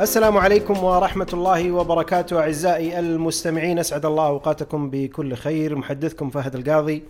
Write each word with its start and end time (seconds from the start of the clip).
السلام 0.00 0.38
عليكم 0.38 0.84
ورحمة 0.84 1.26
الله 1.32 1.72
وبركاته 1.72 2.40
أعزائي 2.40 2.98
المستمعين 2.98 3.78
أسعد 3.78 4.06
الله 4.06 4.26
أوقاتكم 4.26 4.90
بكل 4.90 5.34
خير. 5.34 5.76
محدثكم 5.76 6.30
فهد 6.30 6.54
القاضي 6.56 7.02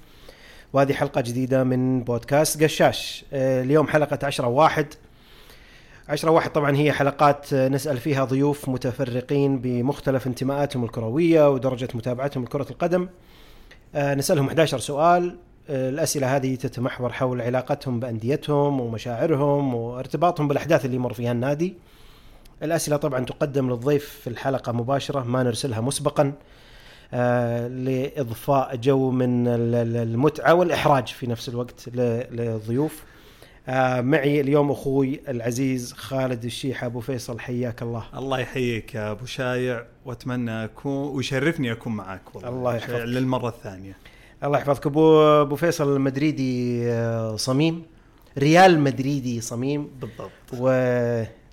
وهذه 0.73 0.93
حلقة 0.93 1.21
جديدة 1.21 1.65
من 1.65 2.05
بودكاست 2.05 2.63
قشاش. 2.63 3.25
آه، 3.33 3.63
اليوم 3.63 3.87
حلقة 3.89 4.27
عشرة 4.27 4.47
واحد. 4.47 4.87
عشرة 6.09 6.31
واحد 6.31 6.53
طبعا 6.53 6.77
هي 6.77 6.93
حلقات 6.93 7.53
آه، 7.53 7.69
نسأل 7.69 7.99
فيها 7.99 8.25
ضيوف 8.25 8.69
متفرقين 8.69 9.59
بمختلف 9.59 10.27
انتماءاتهم 10.27 10.85
الكروية 10.85 11.51
ودرجة 11.51 11.89
متابعتهم 11.95 12.45
لكرة 12.45 12.67
القدم. 12.71 13.09
آه، 13.95 14.15
نسألهم 14.15 14.47
11 14.47 14.79
سؤال. 14.79 15.37
الأسئلة 15.69 16.37
هذه 16.37 16.55
تتمحور 16.55 17.13
حول 17.13 17.43
علاقتهم 17.43 18.01
بأنديتهم 18.01 18.81
ومشاعرهم 18.81 19.75
وارتباطهم 19.75 20.49
بالأحداث 20.49 20.85
اللي 20.85 20.97
يمر 20.97 21.13
فيها 21.13 21.33
النادي. 21.33 21.75
الأسئلة 22.63 22.97
طبعا 22.97 23.25
تقدم 23.25 23.71
للضيف 23.71 24.05
في 24.23 24.27
الحلقة 24.31 24.73
مباشرة 24.73 25.23
ما 25.23 25.43
نرسلها 25.43 25.81
مسبقا 25.81 26.33
آه، 27.15 27.69
لإضفاء 27.69 28.77
جو 28.77 29.11
من 29.11 29.49
ال- 29.49 29.75
ال- 29.75 29.97
المتعة 29.97 30.55
والإحراج 30.55 31.07
في 31.09 31.27
نفس 31.27 31.49
الوقت 31.49 31.89
للضيوف. 32.31 33.03
آه، 33.69 34.01
معي 34.01 34.41
اليوم 34.41 34.71
أخوي 34.71 35.21
العزيز 35.29 35.93
خالد 35.93 36.45
الشيحة 36.45 36.87
أبو 36.87 37.01
فيصل 37.01 37.41
حياك 37.41 37.83
الله. 37.83 38.05
الله 38.17 38.39
يحييك 38.39 38.95
يا 38.95 39.11
أبو 39.11 39.27
شايع. 39.27 39.85
وأتمنى 40.05 40.65
اكون 40.65 41.09
ويشرفني 41.17 41.73
أكون 41.73 41.97
معك 41.97 42.35
والله. 42.35 42.49
الله 42.49 42.77
يحفظك. 42.77 42.97
للمرة 43.01 43.49
الثانية. 43.49 43.97
الله 44.45 44.59
يحفظك. 44.59 44.87
أبو 44.87 45.21
أبو 45.23 45.57
فيصل 45.57 46.01
مدريدي 46.01 46.83
آه، 46.91 47.37
صميم. 47.37 47.83
ريال 48.39 48.81
مدريدي 48.81 49.41
صميم. 49.41 49.91
بالضبط. 50.01 50.31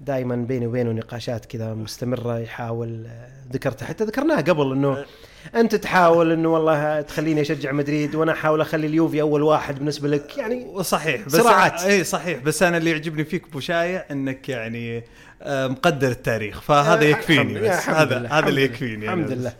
ودائما 0.01 0.35
بيني 0.35 0.67
وبينه 0.67 0.91
نقاشات 0.91 1.45
كذا 1.45 1.73
مستمرة 1.73 2.39
يحاول 2.39 3.07
ذكرتها 3.53 3.85
حتى 3.85 4.03
ذكرناها 4.03 4.41
قبل 4.41 4.71
إنه 4.71 5.05
أنت 5.55 5.75
تحاول 5.75 6.31
إنه 6.31 6.49
والله 6.49 7.01
تخليني 7.01 7.41
أشجع 7.41 7.71
مدريد 7.71 8.15
وأنا 8.15 8.31
أحاول 8.31 8.61
أخلي 8.61 8.87
اليوفي 8.87 9.21
أول 9.21 9.41
واحد 9.41 9.75
بالنسبة 9.75 10.09
لك 10.09 10.37
يعني 10.37 10.83
صحيح 10.83 11.25
بس 11.25 11.35
صراعات. 11.35 11.81
أي 11.81 12.03
صحيح 12.03 12.39
بس 12.39 12.63
أنا 12.63 12.77
اللي 12.77 12.91
يعجبني 12.91 13.23
فيك 13.25 13.47
أبو 13.47 13.59
شايع 13.59 14.05
إنك 14.11 14.49
يعني 14.49 15.03
آه، 15.41 15.67
مقدر 15.67 16.11
التاريخ 16.11 16.61
فهذا 16.61 17.05
آه، 17.05 17.07
يكفيني 17.07 17.41
الحمد 17.41 17.63
بس 17.63 17.77
الحمد 17.77 17.95
هذا 17.95 18.19
لله، 18.19 18.39
هذا 18.39 18.47
اللي 18.49 18.65
الحمد 18.65 18.75
يكفيني 18.75 19.05
الحمد 19.05 19.31
أنا 19.31 19.35
لله. 19.39 19.53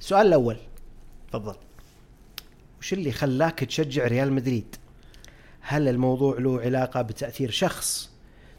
السؤال 0.00 0.26
الأول 0.26 0.56
تفضل 1.28 1.54
وش 2.80 2.92
اللي 2.92 3.12
خلاك 3.12 3.58
تشجع 3.58 4.06
ريال 4.06 4.32
مدريد؟ 4.32 4.76
هل 5.60 5.88
الموضوع 5.88 6.38
له 6.38 6.60
علاقة 6.60 7.02
بتأثير 7.02 7.50
شخص؟ 7.50 8.09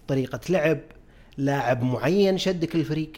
طريقة 0.08 0.40
لعب؟ 0.50 0.80
لاعب 1.38 1.84
معين 1.84 2.38
شدك 2.38 2.76
الفريق؟ 2.76 3.12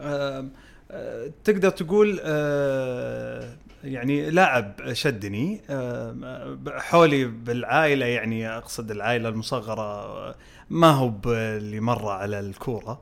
آه، 0.00 1.30
تقدر 1.44 1.70
تقول 1.70 2.20
آه، 2.24 3.56
يعني 3.84 4.30
لاعب 4.30 4.92
شدني 4.92 5.60
آه، 5.70 6.58
حولي 6.76 7.24
بالعائلة 7.24 8.06
يعني 8.06 8.48
أقصد 8.48 8.90
العائلة 8.90 9.28
المصغرة 9.28 10.34
ما 10.70 10.90
هو 10.90 11.12
اللي 11.26 11.80
مر 11.80 12.08
على 12.08 12.40
الكورة 12.40 13.00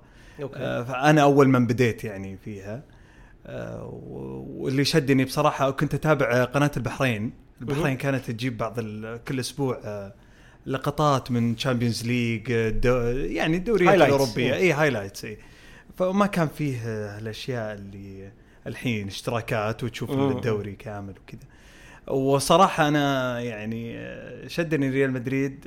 آه، 0.55 0.83
فأنا 0.83 1.23
أول 1.23 1.49
من 1.49 1.67
بديت 1.67 2.05
يعني 2.05 2.37
فيها 2.37 2.83
واللي 3.47 4.85
شدني 4.85 5.25
بصراحة 5.25 5.71
كنت 5.71 5.95
أتابع 5.95 6.45
قناة 6.45 6.71
البحرين 6.77 7.33
البحرين. 7.61 7.97
كانت 7.97 8.31
تجيب 8.31 8.57
بعض 8.57 8.81
كل 9.29 9.41
أسبوع 9.41 9.81
لقطات 10.67 11.31
من 11.31 11.57
Champions 11.57 12.07
League 12.07 12.49
يعني 12.51 13.57
الدوريات. 13.57 13.95
الأوروبية. 13.95 14.55
إي 14.55 14.73
highlights 14.73 15.25
إي 15.25 15.39
فما 15.99 16.27
كان 16.27 16.49
فيه 16.49 16.79
الأشياء 17.19 17.75
اللي 17.75 18.31
الحين 18.67 19.07
اشتراكات 19.07 19.85
وتشوف. 19.85 20.11
الدوري 20.11 20.73
كامل 20.73 21.15
وكذا 21.23 21.53
وصراحة 22.07 22.89
أنا 22.89 23.41
يعني 23.41 23.99
شدني 24.49 24.91
ريال 24.91 25.13
مدريد 25.13 25.67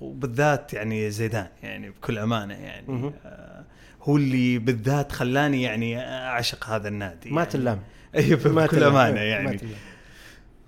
وبالذات 0.00 0.74
يعني 0.74 1.10
زيدان 1.10 1.48
يعني 1.62 1.90
بكل 1.90 2.18
أمانة 2.18 2.54
يعني. 2.54 3.12
آه، 3.24 3.64
هو 4.02 4.16
اللي 4.16 4.58
بالذات 4.58 5.12
خلاني 5.12 5.62
يعني 5.62 6.00
أعشق 6.00 6.66
هذا 6.66 6.88
النادي 6.88 7.30
ما 7.30 7.40
يعني. 7.40 7.52
تلام 7.52 7.80
ما 8.54 8.66
بكل. 8.66 8.82
أمانة 8.84 9.14
ما 9.14 9.20
يعني 9.24 9.58
تلام. 9.58 9.72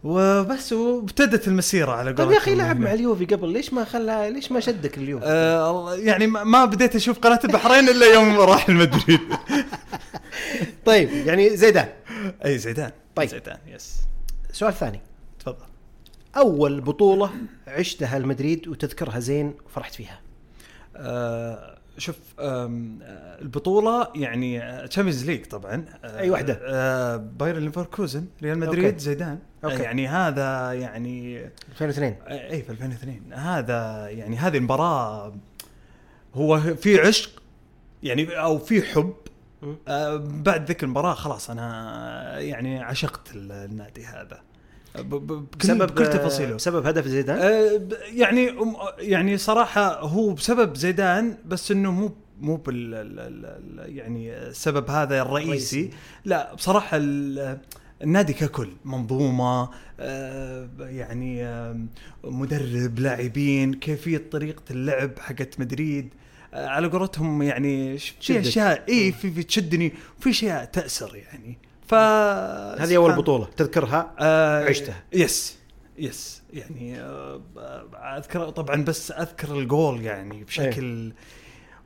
وبس 0.04 0.72
وابتدت 0.72 1.48
المسيرة 1.48 1.92
على 1.92 2.12
طيب 2.12 2.30
يا 2.30 2.36
أخي 2.36 2.50
قولتهم 2.50 2.66
لعب. 2.66 2.80
مع 2.80 2.92
اليوفي 2.92 3.24
قبل 3.24 3.48
ليش 3.48 3.72
ما 3.72 3.84
خلى 3.84 4.30
ليش 4.30 4.52
ما 4.52 4.60
شدك 4.60 4.98
اليوفي؟ 4.98 5.24
آه 5.26 5.94
يعني 5.94 6.26
ما- 6.26 6.44
ما 6.44 6.64
بديت 6.64 6.96
أشوف 6.96 7.18
قناة 7.18 7.40
البحرين 7.44 7.88
إلا 7.88 8.06
يوم 8.14 8.38
راح 8.50 8.68
المدريد. 8.68 9.20
طيب 10.86 11.10
يعني 11.26 11.56
زيدان. 11.56 11.88
أي 12.44 12.58
زيدان. 12.58 12.90
طيب. 13.16 13.28
زيدان 13.28 13.58
يس 13.66 13.96
سؤال 14.52 14.74
ثاني. 14.74 15.00
تفضل. 15.40 15.64
أول 16.36 16.80
بطولة 16.80 17.30
عشتها 17.66 18.16
المدريد 18.16 18.68
وتذكرها 18.68 19.18
زين 19.20 19.54
وفرحت 19.66 19.94
فيها؟ 19.94 20.20
آه 20.96 21.78
شوف 22.00 22.16
آه، 22.38 22.66
البطولة 23.42 24.08
يعني 24.14 24.60
Champions 24.88 25.24
League 25.24 25.44
طبعا 25.44 25.84
آه، 26.04 26.18
أي 26.18 26.30
واحدة؟ 26.30 26.60
آه 26.62 27.16
بايرن 27.16 27.62
ليفركوزن 27.64 28.26
ريال 28.42 28.58
مدريد 28.58 28.84
okay. 28.84 28.98
زيدان 28.98 29.38
okay. 29.64 29.74
okay. 29.74 29.84
يعني 29.84 30.08
هذا 30.08 30.72
يعني 30.72 31.44
2002 31.70 32.14
آه، 32.26 32.50
اي 32.50 32.62
في 32.62 32.70
2002 32.70 33.32
هذا 33.32 34.08
يعني 34.08 34.36
هذه 34.36 34.56
المباراة 34.56 35.34
هو 36.34 36.60
في 36.60 37.00
عشق 37.00 37.42
يعني 38.02 38.40
أو 38.40 38.58
في 38.58 38.82
حب. 38.82 39.14
آه 39.88 40.16
بعد 40.16 40.66
ذيك 40.66 40.84
المباراة 40.84 41.14
خلاص 41.14 41.50
أنا 41.50 42.40
يعني 42.40 42.82
عشقت 42.82 43.32
النادي 43.34 44.04
هذا 44.06 44.40
بسبب 44.94 45.86
بكل 45.86 46.06
تفاصيله. 46.10 46.54
بسبب 46.54 46.86
هدف 46.86 47.06
زيدان؟ 47.06 47.38
آه، 47.38 47.80
يعني 48.12 48.54
يعني 48.98 49.38
صراحة 49.38 50.00
هو 50.00 50.30
بسبب 50.32 50.76
زيدان 50.76 51.36
بس 51.46 51.70
إنه 51.70 51.92
مو 51.92 52.12
مو 52.40 52.56
بال 52.56 52.94
ال- 52.94 53.20
ال- 53.20 53.46
ال- 53.80 53.96
يعني 53.96 54.36
السبب 54.36 54.90
هذا 54.90 55.22
الرئيسي. 55.22 55.50
رئيسي. 55.50 55.90
لا 56.24 56.54
بصراحة 56.54 56.96
ال- 56.96 57.58
النادي 58.02 58.32
ككل 58.32 58.68
منظومة 58.84 59.68
آه، 60.00 60.68
يعني 60.80 61.44
مدرب 62.24 62.98
لاعبين 62.98 63.74
كيفية 63.74 64.22
طريقة 64.30 64.62
اللعب 64.70 65.10
حقت 65.18 65.60
مدريد 65.60 66.08
آه، 66.54 66.66
على 66.66 66.86
قولتهم 66.88 67.42
يعني 67.42 67.98
في. 67.98 68.40
أشياء 68.40 68.84
اي 68.88 69.12
في 69.12 69.30
في 69.30 69.42
تشدني 69.42 69.92
وفي 70.18 70.30
أشياء 70.30 70.64
تأسر 70.64 71.16
يعني. 71.16 71.58
ف 71.90 71.94
هذه 72.80 72.96
أول 72.96 73.12
بطولة 73.16 73.44
تذكرها 73.56 74.14
آه 74.18 74.64
عشتها. 74.64 75.02
يس 75.12 75.56
yes 75.98 76.42
يعني 76.52 77.00
آه 77.00 77.40
أذكر 78.18 78.50
طبعا 78.50 78.84
بس 78.84 79.10
أذكر 79.10 79.58
الجول 79.58 80.00
يعني 80.02 80.44
بشكل 80.44 81.12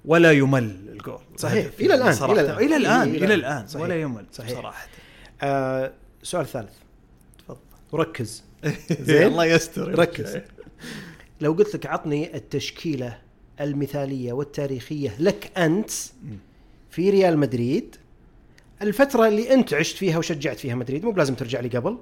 ولا 0.05 0.33
يمل 0.33 0.65
الجول 0.89 1.19
صحيح. 1.37 1.53
الهدف 1.65 1.81
إلى 1.81 1.95
الآن، 1.95 2.13
صراحة. 2.13 2.33
إلى 2.33 2.41
الآن. 2.41 2.63
إلى 2.65 2.77
الآن 2.77 3.03
إلى 3.09 3.25
إلى 3.25 3.35
الآن. 3.35 3.53
الان 3.57 3.67
صحيح. 3.67 3.83
ولا 3.83 4.01
يمل 4.01 4.27
صحيح. 4.33 4.53
صراحة 4.53 4.87
آه 5.43 5.93
سؤال 6.23 6.47
ثالث 6.47 6.73
تفضل 7.39 7.57
وركز 7.93 8.45
زين؟ 9.01 9.27
الله 9.27 9.45
يستر 9.45 9.99
ركز 9.99 10.39
لو 11.41 11.53
قلت 11.53 11.75
لك 11.75 11.87
عطني 11.87 12.37
التشكيلة 12.37 13.19
المثالية 13.61 14.33
والتاريخية 14.33 15.17
لك 15.19 15.51
أنت. 15.59 15.91
في 16.91 17.11
ريال 17.11 17.39
مدريد 17.39 17.97
الفترة 18.89 19.29
اللي 19.29 19.55
أنت 19.55 19.75
عشت 19.75 19.97
فيها 19.97 20.19
وشجعت 20.19 20.57
فيها 20.59 20.75
مدريد 20.75 21.05
مو 21.05 21.11
بلازم 21.11 21.35
ترجع 21.35 21.61
لي 21.61 21.69
قبل 21.69 21.99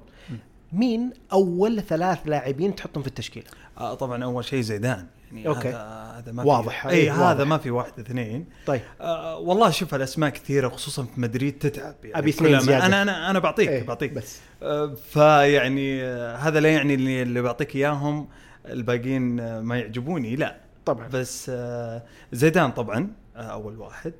مين 0.73 1.11
أول 1.33 1.81
ثلاث 1.81 2.19
لاعبين 2.25 2.75
تحطهم 2.75 3.03
في 3.03 3.07
التشكيلة 3.09 3.45
آه 3.77 3.93
طبعا 3.93 4.23
أول 4.23 4.45
شيء 4.45 4.61
زيدان 4.61 5.07
يعني 5.31 5.47
okay. 5.47 5.69
هذا 5.69 6.13
هذا 6.17 6.31
ما 6.31 6.43
واضح. 6.43 6.85
اي 6.87 6.95
إيه، 6.95 7.31
هذا. 7.31 7.43
ما 7.43 7.57
في 7.57 7.71
واحد 7.71 7.99
اثنين 7.99 8.45
طيب 8.65 8.81
آه 9.01 9.37
والله 9.37 9.69
شوف 9.69 9.95
الأسماء 9.95 10.29
كثيرة 10.29 10.69
خصوصا 10.69 11.03
في 11.03 11.21
مدريد 11.21 11.59
تتعب 11.59 11.95
يعني 12.03 12.17
أبي 12.19 12.31
بكل 12.31 12.45
اثنين. 12.45 12.59
زيادة. 12.59 12.85
أنا 12.85 13.01
أنا 13.01 13.29
أنا 13.29 13.39
بعطيك 13.39 13.69
إيه، 13.69 13.83
بعطيك 13.83 14.11
بس 14.11 14.39
آه، 14.63 14.93
فيعني 15.11 16.03
آه، 16.03 16.35
هذا 16.35 16.59
لا 16.59 16.69
يعني 16.69 16.93
اللي, 16.93 17.21
اللي 17.21 17.41
بعطيك 17.41 17.75
إياهم 17.75 18.27
الباقيين 18.65 19.39
آه، 19.39 19.61
ما 19.61 19.77
يعجبوني 19.79 20.35
لا 20.35 20.57
طبعا 20.85 21.07
بس 21.07 21.51
آه، 21.53 22.03
زيدان 22.31 22.71
طبعا 22.71 23.11
آه، 23.35 23.39
أول 23.39 23.77
واحد 23.77 24.13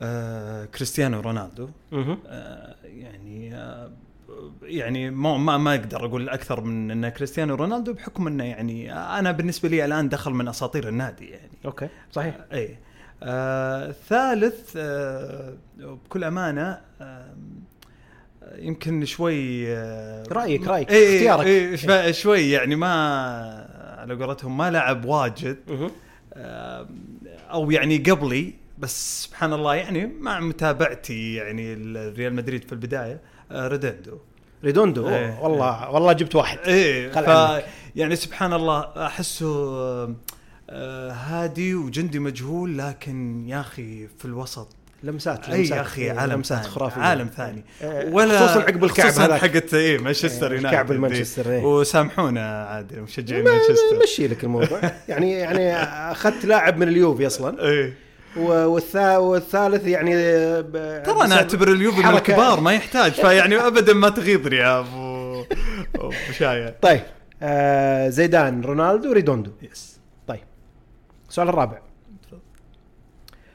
آه، 0.00 0.64
كريستيانو 0.64 1.20
رونالدو. 1.20 1.68
آه، 1.92 2.74
يعني 2.84 3.54
آه، 3.54 3.90
يعني 4.62 5.10
ما 5.10 5.36
ما 5.38 5.58
ما 5.58 5.70
أقدر 5.74 6.04
أقول 6.06 6.28
أكثر 6.28 6.60
من 6.60 6.90
إن 6.90 7.08
كريستيانو 7.08 7.54
رونالدو 7.54 7.92
بحكم 7.92 8.26
إنه 8.26 8.44
يعني 8.44 8.92
أنا 8.94 9.32
بالنسبة 9.32 9.68
لي 9.68 9.84
الآن 9.84 10.08
دخل 10.08 10.30
من 10.32 10.48
أساطير 10.48 10.88
النادي 10.88 11.26
يعني. 11.30 11.50
okay 11.66 11.88
صحيح. 12.12 12.36
اي 12.52 12.76
آه 13.22 13.94
ثالث 14.08 14.72
آه 14.76 15.54
بكل 15.78 16.24
أمانة 16.24 16.78
آه 17.00 17.34
يمكن 18.56 19.04
شوي 19.04 19.68
آه 19.76 20.24
رأيك 20.32 20.66
رأيك 20.66 20.90
إيه 20.90 21.16
اختيارك. 21.16 21.46
إيه 21.46 21.76
شوي- 21.76 22.12
شوي 22.12 22.50
يعني 22.50 22.76
ما 22.76 22.88
على 23.98 24.14
قولتهم 24.14 24.56
ما 24.56 24.70
لعب 24.70 25.04
واجد. 25.04 25.56
آه 26.34 26.86
أو 27.50 27.70
يعني 27.70 27.98
قبلي 27.98 28.54
بس 28.78 29.24
سبحان 29.24 29.52
الله 29.52 29.74
يعني 29.74 30.06
مع 30.06 30.40
متابعتي 30.40 31.34
يعني 31.34 31.74
ريال 32.10 32.34
مدريد 32.34 32.64
في 32.64 32.72
البداية 32.72 33.20
آه، 33.50 33.68
ريدندو 33.68 34.18
ريدوندو 34.64 35.08
إيه. 35.08 35.38
والله 35.42 35.90
والله 35.90 36.12
جبت 36.12 36.34
واحد 36.34 36.58
إيه 36.66 37.10
ف 37.10 37.28
عنك. 37.28 37.64
يعني 37.96 38.16
سبحان 38.16 38.52
الله 38.52 39.06
أحسه 39.06 39.48
آه، 40.70 41.10
هادي 41.10 41.74
وجندي 41.74 42.18
مجهول 42.18 42.78
لكن 42.78 43.48
يا 43.48 43.60
أخي 43.60 44.08
في 44.18 44.24
الوسط 44.24 44.68
لمسات 45.02 45.48
اي. 45.48 45.68
يا 45.68 45.80
أخي 45.80 46.02
إيه، 46.02 46.12
عالم 46.12 46.32
لمسات 46.32 46.58
ثاني 46.58 46.70
خرافية 46.70 47.00
عالم 47.00 47.30
ثاني 47.36 47.64
إيه، 47.82 48.12
ولا 48.12 48.46
خصوصا 48.46 48.60
عقب 48.60 48.84
الكعب 48.84 49.10
خصوصا. 49.10 49.36
حقت 49.36 49.74
إيه 49.74 49.98
مانشستر 49.98 50.50
إيه، 50.50 50.56
يونايتد 50.56 50.76
كعب 50.76 50.92
المانشستر،. 50.92 51.50
إيه. 51.50 51.62
وسامحونا 51.64 52.64
عاد 52.64 52.98
مشجعين 52.98 53.44
مانشستر 53.44 54.02
مشي 54.02 54.28
لك 54.28 54.44
الموضوع 54.44 54.80
يعني 55.08 55.32
يعني 55.32 55.76
أخذت 56.12 56.44
لاعب 56.44 56.76
من 56.76 56.88
اليوفي 56.88 57.26
أصلا 57.26 57.68
إيه 57.68 58.03
والثالث 58.36 59.86
يعني 59.86 60.12
ترى 61.02 61.24
أنا 61.24 61.34
أعتبر 61.34 61.72
اليوفي 61.72 62.00
من 62.00 62.06
الكبار 62.06 62.60
ما 62.60 62.72
يحتاج. 62.72 63.12
فيعني 63.12 63.56
ابدا 63.66 63.92
ما 63.92 64.08
تغيظني 64.08 64.56
يا 64.56 64.78
ابو 64.78 65.44
أبو 65.94 66.12
شايع. 66.32 66.74
طيب 66.82 67.02
آه 67.42 68.08
زيدان 68.08 68.62
رونالدو 68.62 69.12
ريدوندو. 69.12 69.50
yes 69.62 70.00
طيب 70.26 70.44
السؤال 71.28 71.48
الرابع. 71.48 71.78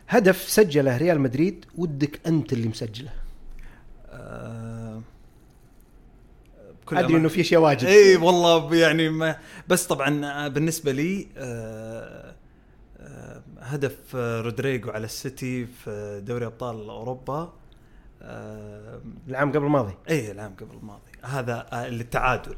هدف 0.10 0.50
سجله 0.50 0.98
ريال 0.98 1.22
مدريد 1.22 1.66
ودك 1.78 2.20
أنت 2.28 2.54
اللي 2.54 2.68
مسجله. 2.68 3.10
آه، 4.10 5.02
أدري. 6.92 7.18
إنه 7.18 7.30
في 7.30 7.42
أشياء 7.42 7.62
واجد. 7.62 7.86
اي 7.86 8.16
والله 8.16 8.76
يعني 8.76 9.10
ما 9.10 9.36
بس 9.68 9.88
طبعا 9.88 10.48
بالنسبة 10.48 10.92
لي 10.92 11.28
آه، 11.38 12.29
آه، 12.29 12.29
هدف 13.61 14.15
آه، 14.15 14.41
رودريجو 14.41 14.89
على 14.91 15.06
السيتي 15.06 15.65
في 15.65 16.21
دوري 16.25 16.45
أبطال 16.45 16.89
أوروبا 16.89 17.53
آه، 18.21 19.01
العام 19.27 19.50
قبل 19.51 19.65
الماضي. 19.65 19.94
اي 20.09 20.31
العام 20.31 20.53
قبل 20.56 20.77
الماضي. 20.77 21.01
هذا 21.23 21.67
آه، 21.73 21.88
التعادل 21.88 22.56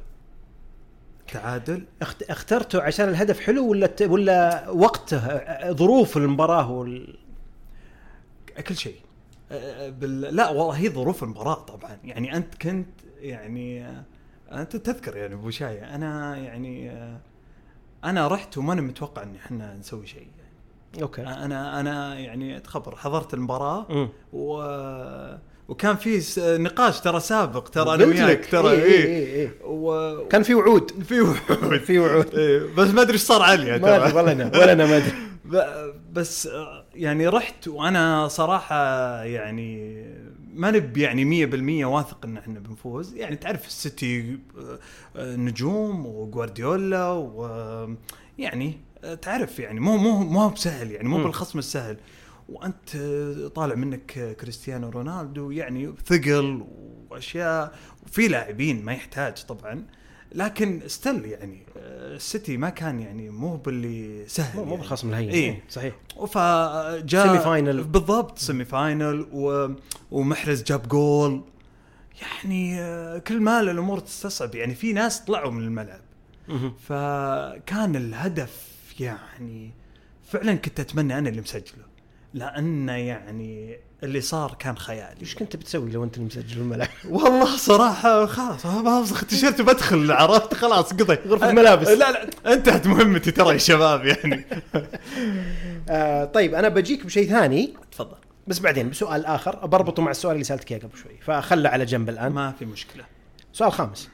تعادل. 1.27 1.86
أخت- 2.03 2.30
اخترته 2.30 2.81
عشان 2.81 3.09
الهدف 3.09 3.39
حلو 3.39 3.68
ولا 3.69 3.89
ولا 4.01 4.69
وقته 4.69 5.18
آه، 5.18 5.71
ظروف 5.71 6.18
المباراة 6.18 6.71
وال... 6.71 7.18
كل 8.68 8.75
شيء. 8.77 8.95
آه، 9.51 9.89
بال... 9.89 10.21
لا 10.21 10.50
والله 10.50 10.71
هي 10.74 10.89
ظروف 10.89 11.24
المباراة 11.24 11.53
طبعا. 11.53 11.98
يعني 12.03 12.36
أنت 12.38 12.56
كنت 12.62 12.88
يعني 13.19 13.86
آه، 13.86 14.03
أنت 14.51 14.75
تذكر 14.75 15.18
يعني 15.18 15.33
أبو 15.33 15.50
شاي 15.50 15.95
أنا 15.95 16.38
يعني 16.38 16.89
آه، 16.92 17.19
أنا 18.03 18.27
رحت 18.27 18.57
وما 18.57 18.74
أنا 18.74 18.81
متوقع 18.81 19.24
إن 19.24 19.36
إحنا 19.36 19.75
نسوي 19.75 20.07
شيء. 20.07 20.27
أوكي. 21.02 21.22
أنا 21.22 21.80
أنا 21.80 22.20
يعني 22.20 22.60
تخبر 22.60 22.96
حضرت 22.96 23.34
المباراة 23.34 23.86
مم. 23.90 24.10
و 24.34 24.64
وكان 25.68 25.96
في 25.96 26.22
نقاش 26.38 27.00
ترى 27.00 27.20
سابق 27.20 27.68
ترى 27.70 27.96
أنا 27.96 28.06
وياك. 28.06 28.46
ترى 28.46 28.72
إيه، 28.72 28.84
إيه, 28.84 29.06
إيه، 29.06 29.26
إيه. 29.36 29.52
و... 29.64 30.28
كان 30.28 30.44
في 30.44 30.54
وعود. 30.54 30.92
في 31.10 31.22
وعود. 31.22 31.78
في 31.78 32.00
وعود. 32.00 32.36
إيه 32.40 32.76
بس 32.78 32.88
ما 32.90 33.02
أدري 33.02 33.14
إيش 33.14 33.22
صار 33.22 33.42
علي 33.42 33.80
ما 33.80 33.96
أدري 33.96 34.12
ترى 34.12 34.22
ولا 34.22 34.32
أنا 34.32 34.52
ولا 34.58 34.72
أنا 34.72 34.86
ما 34.86 34.98
أدري. 34.98 35.14
بس 36.14 36.50
يعني 36.96 37.28
رحت 37.28 37.68
وأنا 37.68 38.28
صراحة 38.28 38.76
يعني 39.24 40.02
ما 40.54 40.72
نب 40.72 40.98
يعني 40.98 41.48
100% 41.84 41.86
واثق 41.86 42.26
إن 42.26 42.38
إحنا 42.38 42.60
بنفوز. 42.60 43.16
يعني 43.16 43.36
تعرف 43.36 43.68
السيتي 43.68 44.40
آه، 45.16 45.36
نجوم 45.36 46.06
وجوارديولا 46.06 47.10
ويعني 47.10 48.68
آه، 48.68 48.91
تعرف 49.21 49.59
يعني 49.59 49.80
مو 49.80 49.98
مو 49.98 50.24
مو 50.24 50.50
بسهل 50.50 50.92
يعني 50.92 51.09
مو. 51.09 51.24
بالخصم 51.24 51.59
السهل 51.59 51.98
وأنت 52.50 52.95
آه، 52.95 53.48
طالع 53.48 53.75
منك 53.75 54.18
آه، 54.18 54.33
كريستيانو 54.33 54.89
رونالدو 54.89 55.51
يعني 55.51 55.94
ثقل 56.06 56.65
وأشياء 57.09 57.75
وفي 58.06 58.27
لاعبين 58.27 58.86
ما 58.86 58.94
يحتاج 58.94 59.44
طبعا 59.45 59.86
لكن 60.36 60.81
still 60.88 61.25
يعني 61.25 61.63
آه، 61.77 62.15
السيتي 62.15 62.57
ما 62.57 62.69
كان 62.69 63.00
يعني 63.00 63.30
مو 63.30 63.57
باللي 63.57 64.27
سهل 64.27 64.57
مو 64.57 64.63
يعني. 64.63 64.77
بالخصم 64.77 65.09
الهين 65.09 65.30
إيه. 65.30 65.63
صحيح 65.69 65.95
فجاء 66.27 67.27
semi-final. 67.28 67.84
بالضبط 67.83 68.38
semi-final 68.38 69.28
و... 69.31 69.69
ومحرز 70.12 70.63
جاب 70.63 70.88
جول 70.88 71.42
يعني 72.21 72.81
آه، 72.81 73.18
كل 73.18 73.39
ما 73.39 73.59
الأمور 73.59 74.00
تستصعب 74.00 74.56
يعني 74.56 74.75
في 74.75 74.94
ناس 74.94 75.19
طلعوا 75.19 75.51
من 75.51 75.63
الملعب. 75.63 76.01
فكان 76.88 77.95
الهدف 77.95 78.71
يعني 79.01 79.71
فعلا 80.24 80.56
كنت 80.56 80.80
أتمنى 80.80 81.18
أنا 81.18 81.30
اللي 81.30 81.42
مسجله 81.42 81.92
لأنه 82.33 82.94
يعني 82.94 83.80
اللي 84.03 84.21
صار 84.21 84.56
كان 84.59 84.77
خيالي. 84.77 85.21
إيش 85.21 85.36
كنت 85.36 85.56
بتسوي 85.56 85.92
لو 85.92 86.03
أنت 86.03 86.15
اللي 86.15 86.25
مسجل 86.25 86.62
الملعب؟ 86.62 86.89
والله 87.09 87.57
صراحة 87.57 88.25
خلاص 88.25 88.68
بمسخ 88.68 89.21
التيشيرت 89.21 89.62
وبدخل 89.62 90.12
عرفت؟ 90.12 90.53
خلاص 90.53 90.94
قضي. 90.94 91.13
غرفة 91.13 91.51
ملابس. 91.51 91.88
لا 91.88 92.12
لا 92.12 92.53
انتهت 92.53 92.88
مهمتي 92.88 93.31
ترى 93.31 93.53
يا 93.53 93.57
شباب 93.57 94.06
يعني. 94.06 94.45
آه 95.89 96.25
طيب 96.25 96.56
أنا 96.56 96.69
بجيك 96.69 97.06
بشيء 97.06 97.30
ثاني. 97.30 97.74
تفضل. 97.92 98.18
بس 98.48 98.59
بعدين 98.59 98.89
بسؤال 98.89 99.25
آخر 99.25 99.65
بربطه 99.65 100.01
مع 100.03 100.12
السؤال 100.12 100.33
اللي 100.33 100.44
سالتك 100.44 100.71
اياه 100.71 100.80
قبل 100.80 100.98
شوي 100.98 101.18
فخله 101.21 101.69
على 101.69 101.86
جنب 101.86 102.09
الآن. 102.09 102.31
ما 102.31 102.51
في 102.51 102.65
مشكلة. 102.65 103.03
سؤال 103.53 103.71
خامس. 103.71 104.09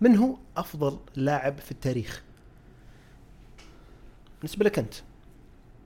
من 0.00 0.16
هو 0.16 0.36
أفضل 0.56 0.98
لاعب 1.16 1.58
في 1.58 1.70
التاريخ؟ 1.70 2.22
بالنسبة 4.40 4.64
لك 4.64 4.78
أنت. 4.78 4.94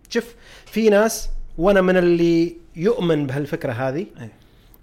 شوف 0.08 0.34
في 0.66 0.90
ناس 0.90 1.28
وأنا 1.58 1.80
من 1.80 1.96
اللي 1.96 2.56
يؤمن 2.76 3.26
بهالفكرة 3.26 3.72
هذه 3.72 4.06
إيه. 4.20 4.32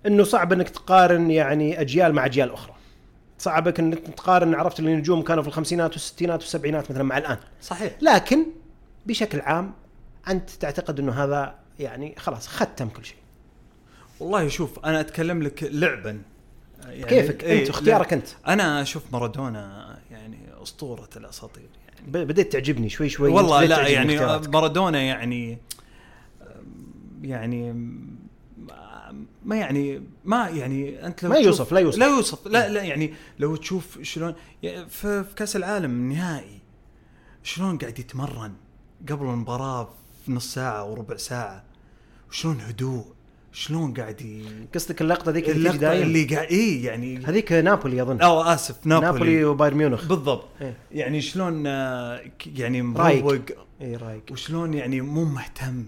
إنه 0.05 0.23
صعب 0.23 0.53
إنك 0.53 0.69
تقارن 0.69 1.31
يعني 1.31 1.81
أجيال 1.81 2.13
مع 2.13 2.25
أجيال 2.25 2.51
أخرى. 2.51 2.73
صعب 3.37 3.67
إنك 3.67 3.99
تقارن 3.99 4.55
عرفت 4.55 4.79
اللي 4.79 4.93
النجوم 4.93 5.21
كانوا 5.21 5.43
في 5.43 5.49
الخمسينات 5.49 5.91
والستينات 5.91 6.39
والسبعينات 6.41 6.91
مثلا 6.91 7.03
مع 7.03 7.17
الآن. 7.17 7.37
صحيح. 7.61 7.93
لكن 8.01 8.45
بشكل 9.05 9.41
عام 9.41 9.73
أنت 10.27 10.49
تعتقد 10.49 10.99
إنه 10.99 11.11
هذا 11.11 11.55
يعني 11.79 12.15
خلاص 12.17 12.47
ختم 12.47 12.89
كل 12.89 13.05
شيء. 13.05 13.17
والله 14.19 14.47
شوف 14.47 14.85
أنا 14.85 14.99
أتكلم 14.99 15.43
لك 15.43 15.63
لعبا. 15.63 16.21
يعني 16.85 17.03
كيفك؟ 17.03 17.43
إيه، 17.43 17.61
أنت 17.61 17.69
اختيارك. 17.69 18.13
أنت. 18.13 18.27
أنا 18.47 18.81
أشوف 18.81 19.03
مارادونا 19.13 19.97
يعني 20.11 20.37
أسطورة 20.63 21.09
الأساطير. 21.15 21.69
بديت 22.07 22.51
تعجبني 22.53 22.89
شوي 22.89 23.09
شوي 23.09 23.29
والله 23.31 23.65
لا 23.65 23.87
يعني 23.87 24.13
اختياراتك. 24.13 24.49
مارادونا 24.53 25.01
يعني 25.01 25.57
يعني 27.21 27.73
ما- 28.57 29.25
ما 29.45 29.55
يعني 29.55 30.01
ما 30.25 30.49
يعني 30.49 31.05
أنت 31.07 31.23
لو 31.23 31.29
ما 31.29 31.37
يوصف، 31.37 31.71
لا 31.71 31.79
يوصف. 31.79 31.99
لا 31.99 32.07
يوصف 32.07 32.47
لا 32.47 32.69
لا 32.69 32.83
يعني 32.83 33.13
لو 33.39 33.55
تشوف 33.55 34.01
شلون 34.01 34.33
في, 34.89 35.25
كأس 35.35 35.55
العالم 35.55 35.91
النهائي 35.91 36.59
شلون 37.43 37.77
قاعد 37.77 37.99
يتمرن 37.99 38.53
قبل 39.09 39.25
المباراة 39.25 39.89
في 40.25 40.31
نص 40.31 40.53
ساعة 40.53 40.85
وربع 40.91 41.15
ساعة 41.17 41.63
شلون 42.31 42.61
هدوء 42.61 43.05
شلون 43.53 43.93
قاعد 43.93 44.21
ي... 44.21 44.43
قصدك 44.75 45.01
اللقطة 45.01 45.31
ذيك 45.31 45.49
اللي 45.49 45.69
اللقطة 45.69 45.93
اللي 45.93 46.23
قاعد 46.23 46.47
إيه 46.47 46.85
يعني 46.85 47.25
هذيك 47.25 47.51
نابولي 47.51 48.01
أظن. 48.01 48.21
أو 48.21 48.41
آسف 48.41 48.87
نابولي, 48.87 49.11
نابولي 49.11 49.45
وبايرن 49.45 49.77
ميونخ. 49.77 50.05
بالضبط. 50.07 50.45
إيه. 50.61 50.77
يعني 50.91 51.21
شلون 51.21 51.67
آه، 51.67 52.21
يعني. 52.55 52.81
مروق. 52.81 53.35
إي 53.81 53.95
رايق 53.95 54.21
وشلون 54.31 54.73
يعني 54.73 55.01
مو 55.01 55.23
مهتم. 55.25 55.85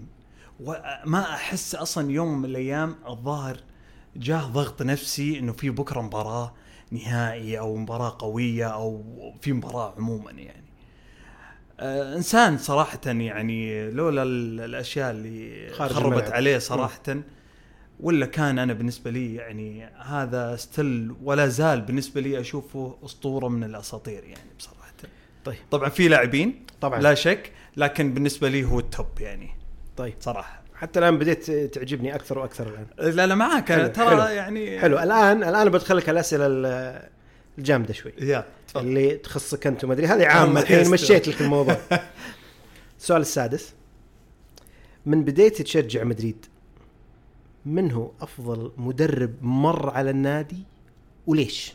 وما 0.60 1.20
أحس 1.34 1.74
أصلا 1.74 2.10
يوم 2.12 2.38
من 2.38 2.44
الأيام 2.44 2.94
الظاهر 3.08 3.56
جاه 4.16 4.42
ضغط 4.46 4.82
نفسي 4.82 5.38
إنه 5.38 5.52
في 5.52 5.70
بكرة 5.70 6.00
مباراة 6.00 6.54
نهائي 6.90 7.58
أو 7.58 7.76
مباراة 7.76 8.16
قوية 8.18 8.66
أو 8.66 9.02
في 9.40 9.52
مباراة 9.52 9.94
عموما 9.98 10.30
يعني. 10.30 10.64
آه 11.80 12.16
إنسان 12.16 12.58
صراحة 12.58 13.00
يعني 13.06 13.90
لولا 13.90 14.22
ال- 14.22 14.60
الأشياء 14.60 15.10
اللي 15.10 15.68
خربت 15.72 15.98
الملعب. 15.98 16.32
عليه 16.32 16.58
صراحة 16.58 17.00
ولا 18.00 18.26
كان 18.26 18.58
أنا 18.58 18.72
بالنسبة 18.72 19.10
لي 19.10 19.34
يعني 19.34 19.84
هذا 19.84 20.56
still 20.56 21.14
ولا 21.22 21.48
زال 21.48 21.80
بالنسبة 21.80 22.20
لي 22.20 22.40
أشوفه 22.40 22.96
أسطورة 23.04 23.48
من 23.48 23.64
الأساطير 23.64 24.24
يعني 24.24 24.50
بصراحة. 24.58 24.84
طيب. 25.44 25.56
طبعا 25.70 25.88
في 25.88 26.08
لاعبين 26.08 26.66
طبعا. 26.80 27.00
لا 27.00 27.14
شك 27.14 27.52
لكن 27.76 28.14
بالنسبة 28.14 28.48
لي 28.48 28.64
هو 28.64 28.78
ال 28.78 28.85
top 28.85 29.06
يعني 29.20 29.50
طيب. 29.96 30.14
صراحة. 30.20 30.62
حتى 30.74 30.98
الآن 30.98 31.18
بديت 31.18 31.50
تعجبني 31.50 32.14
أكثر 32.14 32.38
وأكثر 32.38 32.68
الآن. 32.68 33.14
لا 33.16 33.26
لا 33.26 33.34
معاك. 33.34 33.70
أنا 33.70 33.88
ترى. 33.88 34.34
يعني 34.34 34.80
حلو. 34.80 34.98
الآن 34.98 35.44
الآن 35.44 35.68
بدخلك 35.68 36.08
الأسئلة 36.10 36.46
ال- 36.46 37.08
الجامدة 37.58 37.92
شوي. 37.92 38.12
يا 38.20 38.44
تفضل. 38.68 38.86
اللي 38.86 39.16
تخصك 39.16 39.66
أنت 39.66 39.84
وما 39.84 39.92
أدري. 39.94 40.06
هذه 40.06 40.26
عامة. 40.26 40.60
الحين. 40.60 40.90
مشيت 40.90 41.28
لك 41.28 41.40
الموضوع. 41.40 41.76
السؤال 42.98 43.20
السادس. 43.20 43.74
من 45.06 45.24
بديت 45.24 45.62
تشجع 45.62 46.04
مدريد 46.04 46.46
من 47.66 47.92
هو 47.92 48.10
أفضل 48.20 48.72
مدرب 48.76 49.34
مر 49.42 49.90
على 49.90 50.10
النادي 50.10 50.58
وليش؟ 51.26 51.72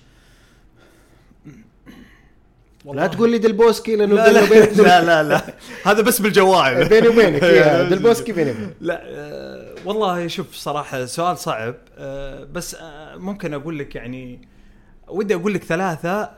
لا 2.85 3.07
تقول 3.07 3.31
لي 3.31 3.37
دلبوسكي 3.37 3.95
لأنه 3.95 4.15
لا 4.15 4.25
بيني 4.25 4.39
لا, 4.39 4.43
وبينك. 4.43 4.79
لا 4.79 5.03
لا 5.05 5.23
لا. 5.23 5.53
هذا 5.85 6.01
بس 6.01 6.21
بالجوال 6.21 6.85
بيني 6.89 7.07
وبينك 7.07 7.43
يا 7.59 7.83
دلبوسكي 7.89 8.31
بيني 8.31 8.51
وبينك. 8.51 8.75
لا 8.81 9.01
آه، 9.05 9.75
والله 9.85 10.27
شوف 10.27 10.55
صراحة 10.55 11.05
سؤال 11.05 11.37
صعب 11.37 11.75
آه، 11.97 12.43
بس 12.43 12.75
آه، 12.75 13.15
ممكن 13.15 13.53
أقول 13.53 13.79
لك 13.79 13.95
يعني 13.95 14.41
ودي 15.07 15.35
أقول 15.35 15.53
لك 15.53 15.63
ثلاثة 15.63 16.29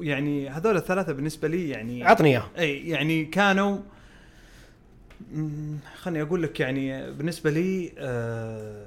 يعني 0.00 0.48
هذول 0.48 0.76
الثلاثة 0.76 1.12
بالنسبة 1.12 1.48
لي 1.48 1.68
يعني 1.68 2.04
عطني 2.04 2.28
اياه 2.28 2.44
اي 2.58 2.88
يعني 2.88 3.24
كانوا 3.24 3.78
خلني 5.96 6.22
أقول 6.22 6.42
لك 6.42 6.60
يعني 6.60 7.12
بالنسبة 7.12 7.50
لي 7.50 7.92
آه، 7.98 8.86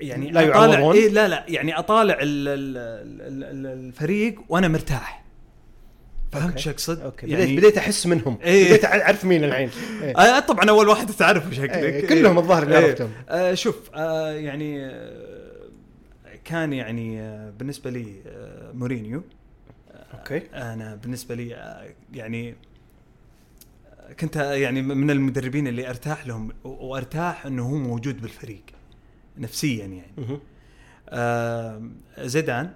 يعني 0.00 0.30
لا 0.30 0.50
اطالع 0.50 0.74
يعوضون؟ 0.78 0.96
إيه 0.96 1.08
لا 1.08 1.28
لا 1.28 1.44
يعني 1.48 1.78
أطالع 1.78 2.14
ال- 2.14 2.48
ال- 2.48 2.76
ال- 2.78 3.44
ال- 3.44 3.86
الفريق 3.86 4.40
وأنا 4.48 4.68
مرتاح 4.68 5.22
فهمت. 6.32 6.58
شو 6.58 6.70
أقصد؟ 6.70 7.00
okay 7.00 7.26
يعني 7.26 7.44
بديت 7.44 7.58
بديت 7.58 7.78
أحس 7.78 8.06
منهم 8.06 8.38
إيه. 8.42 8.64
بديت 8.68 8.84
أعرف 8.84 9.24
مين 9.24 9.44
الحين 9.44 9.70
إيه. 10.02 10.16
آه 10.36 10.40
طبعا 10.40 10.70
أول 10.70 10.88
واحد 10.88 11.06
تعرفه 11.10 11.50
شكلك 11.50 11.70
إيه، 11.70 12.06
كلهم 12.06 12.38
الظاهر 12.38 12.62
اللي 12.62 12.78
إيه. 12.78 12.84
عرفتهم. 12.86 13.10
آه 13.28 13.54
شوف 13.54 13.90
آه 13.94 14.30
يعني 14.32 14.86
آه 14.86 15.52
كان 16.44 16.72
يعني 16.72 17.20
آه 17.20 17.50
بالنسبة 17.58 17.90
لي 17.90 18.06
آه 18.26 18.72
مورينيو 18.72 19.22
okay 20.14 20.42
أنا 20.54 20.94
بالنسبة 21.02 21.34
لي 21.34 21.54
آه، 21.54 21.88
يعني 22.14 22.54
كنت 24.20 24.36
يعني 24.36 24.82
من 24.82 25.10
المدربين 25.10 25.66
اللي 25.66 25.88
أرتاح 25.90 26.26
لهم 26.26 26.52
وأرتاح 26.64 27.46
إنه 27.46 27.66
هو 27.66 27.76
موجود 27.76 28.20
بالفريق 28.20 28.62
نفسيا 29.38 29.86
يعني. 29.86 30.40
آه 31.08 31.82
زيدان. 32.18 32.70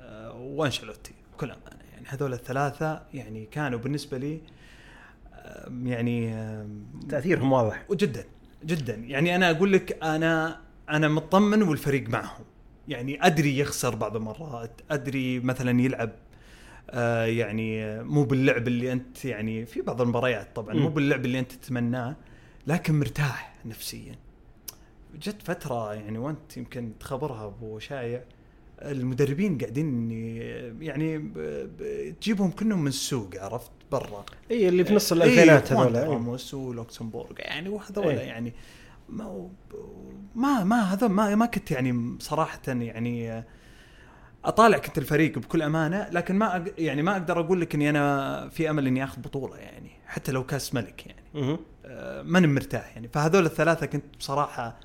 آه 0.00 0.32
وانشلوتي 0.32 1.12
بكل 1.34 1.50
أمانة 1.50 1.84
يعني. 1.92 2.06
هذول 2.08 2.32
الثلاثة 2.32 3.02
يعني 3.14 3.46
كانوا 3.46 3.78
بالنسبة 3.78 4.18
لي 4.18 4.40
آه 5.34 5.70
يعني 5.84 6.34
آه 6.34 6.66
تأثيرهم 7.08 7.52
واضح. 7.52 7.84
وجدا 7.88 8.24
جدا. 8.64 8.94
يعني 8.94 9.36
أنا 9.36 9.50
أقول 9.50 9.72
لك 9.72 9.98
أنا 10.02 10.60
أنا 10.90 11.08
مطمن 11.08 11.62
والفريق 11.62 12.08
معهم. 12.08 12.44
يعني 12.88 13.26
أدري 13.26 13.58
يخسر 13.58 13.94
بعض 13.94 14.16
المرات 14.16 14.80
أدري 14.90 15.40
مثلا 15.40 15.80
يلعب 15.80 16.10
آه 16.90 17.24
يعني 17.24 18.02
مو 18.02 18.24
باللعب 18.24 18.68
اللي 18.68 18.92
أنت 18.92 19.24
يعني 19.24 19.66
في 19.66 19.80
بعض 19.80 20.00
المباريات 20.00 20.56
طبعا 20.56 20.74
مو. 20.74 20.88
باللعب 20.88 21.24
اللي 21.24 21.38
أنت 21.38 21.52
تتمناه 21.52 22.16
لكن 22.66 22.98
مرتاح 22.98 23.54
نفسيا 23.64 24.14
جت 25.14 25.42
فترة 25.42 25.94
يعني 25.94 26.18
وأنت 26.18 26.56
يمكن 26.56 26.92
تخبرها 27.00 27.46
أبو 27.46 27.78
شايع 27.78 28.22
المدربين 28.82 29.58
قاعدين 29.58 30.10
يعني 30.80 31.18
تجيبهم 32.20 32.50
كلهم 32.50 32.80
من 32.80 32.86
السوق 32.86 33.30
عرفت 33.36 33.70
برا 33.92 34.24
إي 34.50 34.68
اللي 34.68 34.84
في 34.84 34.94
نص 34.94 35.12
الألفينات 35.12 35.72
هذول 35.72 35.96
إيه. 35.96 36.04
راموس 36.04 36.54
ولوكسمبورغ 36.54 37.32
يعني 37.38 37.68
وهذول 37.68 38.08
إيه. 38.08 38.18
يعني 38.18 38.52
ما 39.08 40.64
ما 40.64 40.80
هذا 40.80 41.08
ما 41.08 41.34
ما 41.34 41.46
كنت 41.46 41.70
يعني 41.70 42.16
صراحة 42.20 42.60
يعني 42.66 43.44
أطالع 44.44 44.78
كنت 44.78 44.98
الفريق 44.98 45.38
بكل 45.38 45.62
أمانة 45.62 46.08
لكن 46.12 46.34
ما 46.34 46.64
أق- 46.64 46.70
يعني 46.78 47.02
ما 47.02 47.12
أقدر 47.12 47.40
أقول 47.40 47.60
لك 47.60 47.74
إني 47.74 47.90
أنا 47.90 48.48
في 48.48 48.70
أمل 48.70 48.86
إني 48.86 49.04
آخذ 49.04 49.20
بطولة 49.20 49.56
يعني 49.56 49.90
حتى 50.06 50.32
لو 50.32 50.44
كأس 50.46 50.74
ملك 50.74 51.06
يعني. 51.06 51.56
آه، 51.86 52.22
ماني 52.22 52.46
مرتاح 52.46 52.92
يعني. 52.94 53.08
فهذول 53.08 53.46
الثلاثة 53.46 53.86
كنت 53.86 54.04
بصراحة 54.18 54.80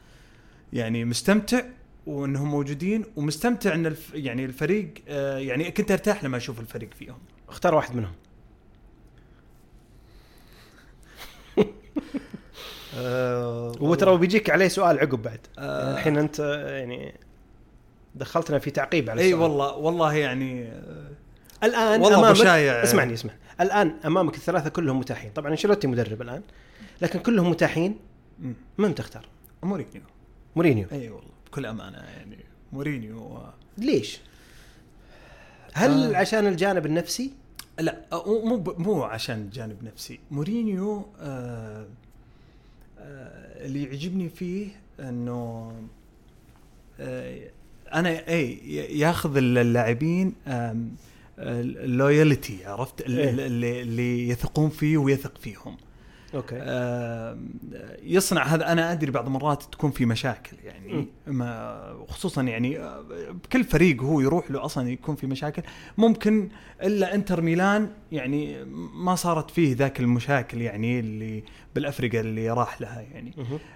يعني 0.74 1.06
مستمتع 1.06 1.62
وإنهم 2.08 2.52
موجودين 2.52 3.06
ومستمتع 3.16 3.74
إن 3.74 3.86
الف 3.86 4.14
يعني 4.14 4.46
الفريق 4.46 4.94
آه، 5.08 5.38
يعني 5.38 5.72
كنت 5.72 5.92
أرتاح 5.92 6.24
لما 6.24 6.38
أشوف 6.38 6.60
الفريق 6.60 6.94
فيهم. 6.94 7.18
اختار 7.50 7.76
واحد 7.76 7.96
منهم. 7.96 8.14
وترى 13.80 14.18
بيجيك 14.18 14.50
عليه 14.50 14.68
سؤال 14.68 15.00
عقب 15.00 15.22
بعد. 15.22 15.40
آه. 15.60 15.94
الحين 15.94 16.18
أنت 16.18 16.40
آه، 16.40 16.78
يعني 16.78 17.14
دخلتنا 18.16 18.60
في 18.60 18.72
تعقيب 18.72 19.10
على 19.10 19.22
إي. 19.22 19.34
والله 19.34 19.76
والله 19.76 20.14
يعني 20.14 20.68
آه، 20.68 21.12
الآن 21.64 22.02
والله 22.02 22.20
امامك 22.20 22.36
شايع. 22.36 22.84
اسمعني 22.84 23.14
اسمع 23.14 23.32
الآن 23.62 23.96
أمامك 24.06 24.36
الثلاثة 24.36 24.70
كلهم 24.70 25.00
متاحين 25.00 25.32
طبعا 25.32 25.52
انشيلوتي 25.52 25.88
مدرب 25.88 26.22
الآن 26.22 26.42
لكن 27.02 27.20
كلهم 27.20 27.50
متاحين. 27.50 27.98
من 28.78 28.96
تختار 28.96 29.26
مورينيو 29.64 30.02
مورينيو 30.56 30.88
إي 30.92 31.10
والله 31.10 31.30
بكل 31.48 31.66
أمانة 31.66 31.98
يعني 31.98 32.38
مورينيو 32.74 33.20
آه، 33.20 33.54
ليش 33.78 34.20
هل 35.74 36.16
آه. 36.16 36.18
عشان 36.18 36.48
الجانب 36.48 36.86
النفسي 36.86 37.32
لا 37.80 38.06
مو 38.26 38.64
مو 38.78 39.04
عشان 39.04 39.50
جانب 39.50 39.84
نفسي 39.84 40.20
مورينيو 40.32 41.06
آه 41.22 41.86
آه 43.00 43.66
اللي 43.66 43.84
يعجبني 43.84 44.30
فيه 44.30 44.68
إنه 45.00 45.72
آه 47.00 47.50
أنا 47.94 48.30
اي 48.30 48.58
ياخذ 49.00 49.38
اللاعبين 49.38 50.34
ال 51.40 51.55
loyalty 51.55 52.66
عرفت 52.66 53.02
ال- 53.02 53.20
إيه. 53.20 53.30
ال- 53.30 53.40
اللي, 53.40 53.82
اللي 53.82 54.30
يثقون 54.30 54.70
فيه 54.70 54.98
ويثق 54.98 55.38
فيهم 55.42 55.78
okay. 56.36 56.56
آم، 56.56 57.50
يصنع 58.04 58.44
هذا. 58.44 58.72
أنا 58.72 58.92
أدري 58.92 59.12
بعض 59.12 59.26
المرات 59.26 59.64
تكون 59.64 59.92
في 59.92 60.06
مشاكل 60.06 60.58
يعني. 60.64 61.08
ما 61.28 62.06
خصوصا 62.08 62.42
يعني 62.42 62.80
آه، 62.80 63.02
بكل 63.44 63.64
فريق 63.64 64.02
هو 64.04 64.20
يروح 64.22 64.52
له 64.52 64.66
أصلا 64.66 64.90
يكون 64.90 65.16
في 65.16 65.28
مشاكل. 65.28 65.62
ممكن 65.98 66.50
إلا 66.84 67.16
إنتر 67.16 67.42
ميلان 67.42 67.90
يعني 68.12 68.64
ما 68.96 69.16
صارت 69.16 69.52
فيه 69.52 69.76
ذاك 69.76 70.00
المشاكل 70.00 70.62
يعني 70.62 71.00
اللي 71.00 71.44
بالأفرقة 71.76 72.20
اللي 72.20 72.50
راح 72.50 72.82
لها 72.82 73.02
يعني. 73.02 73.34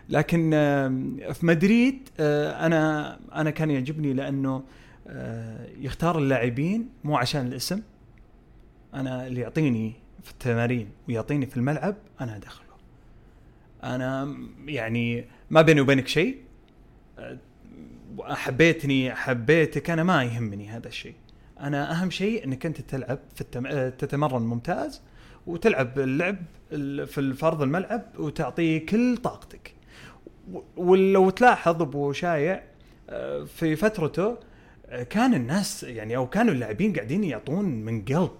لكن 0.09 0.53
آم، 0.53 1.17
في 1.33 1.45
مدريد 1.45 2.09
آه، 2.19 2.65
أنا 2.65 3.19
أنا 3.35 3.49
كان 3.49 3.71
يعجبني 3.71 4.13
لأنه 4.13 4.63
آه، 5.07 5.67
يختار 5.79 6.17
اللاعبين 6.17 6.89
مو 7.03 7.17
عشان 7.17 7.47
الاسم. 7.47 7.81
أنا 8.93 9.27
اللي 9.27 9.41
يعطيني 9.41 9.93
في 10.23 10.31
التمارين 10.31 10.89
ويعطيني 11.07 11.45
في 11.45 11.57
الملعب 11.57 11.95
أنا 12.21 12.35
أدخله. 12.35 12.63
أنا 13.83 14.37
يعني 14.65 15.25
ما 15.49 15.61
بيني 15.61 15.81
وبينك 15.81 16.07
شيء. 16.07 16.37
آه، 17.19 17.37
حبيتني 18.19 19.15
حبيتك 19.15 19.89
أنا 19.89 20.03
ما 20.03 20.23
يهمني 20.23 20.69
هذا 20.69 20.87
الشيء. 20.87 21.15
أنا 21.59 21.91
أهم 21.91 22.09
شيء 22.09 22.43
إنك 22.45 22.65
أنت 22.65 22.81
تلعب 22.81 23.19
في 23.35 23.41
التم... 23.41 23.89
تتمرن 23.89 24.41
ممتاز 24.41 25.01
وتلعب 25.47 25.99
اللعب 25.99 26.37
ال- 26.71 27.07
في 27.07 27.17
الفرض 27.17 27.61
الملعب 27.61 28.01
وتعطيه 28.19 28.85
كل 28.85 29.17
طاقتك. 29.17 29.73
ولو 30.77 31.29
تلاحظ 31.29 31.81
أبو 31.81 32.11
شايع 32.11 32.63
آه، 33.09 33.43
في 33.43 33.75
فترته 33.75 34.37
آه، 34.87 35.03
كان 35.03 35.33
الناس 35.33 35.83
يعني 35.83 36.15
أو 36.15 36.27
كانوا 36.29 36.53
اللاعبين 36.53 36.93
قاعدين 36.93 37.23
يعطون 37.23 37.65
من 37.65 38.05
قلب. 38.05 38.31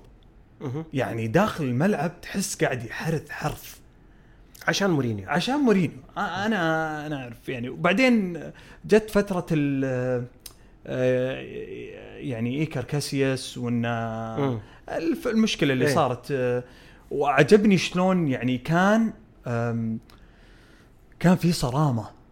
يعني 0.94 1.28
داخل 1.28 1.64
الملعب 1.64 2.22
تحس 2.22 2.64
قاعد 2.64 2.86
يحرث 2.86 3.30
حرث 3.30 3.78
عشان 4.68 4.90
مورينيو. 4.90 5.30
عشان 5.30 5.56
مورينيو. 5.56 5.98
أنا 6.18 7.06
أنا 7.06 7.24
أعرف. 7.24 7.50
يعني 7.50 7.70
وبعدين 7.70 8.40
جت 8.86 9.10
فترة 9.10 9.46
ال 9.52 9.84
آه، 10.88 11.42
يعني 12.18 12.60
إيكر 12.60 12.84
كاسياس 12.84 13.58
وإن 13.58 13.86
المشكلة 15.26 15.74
اللي 15.74 15.88
إيه. 15.88 15.96
صارت 15.96 16.32
آه، 16.32 16.64
وعجبني 17.12 17.78
شلون 17.78 18.28
يعني 18.28 18.58
كان 18.58 19.14
كان 21.20 21.36
في 21.36 21.52
صرامة. 21.52 22.23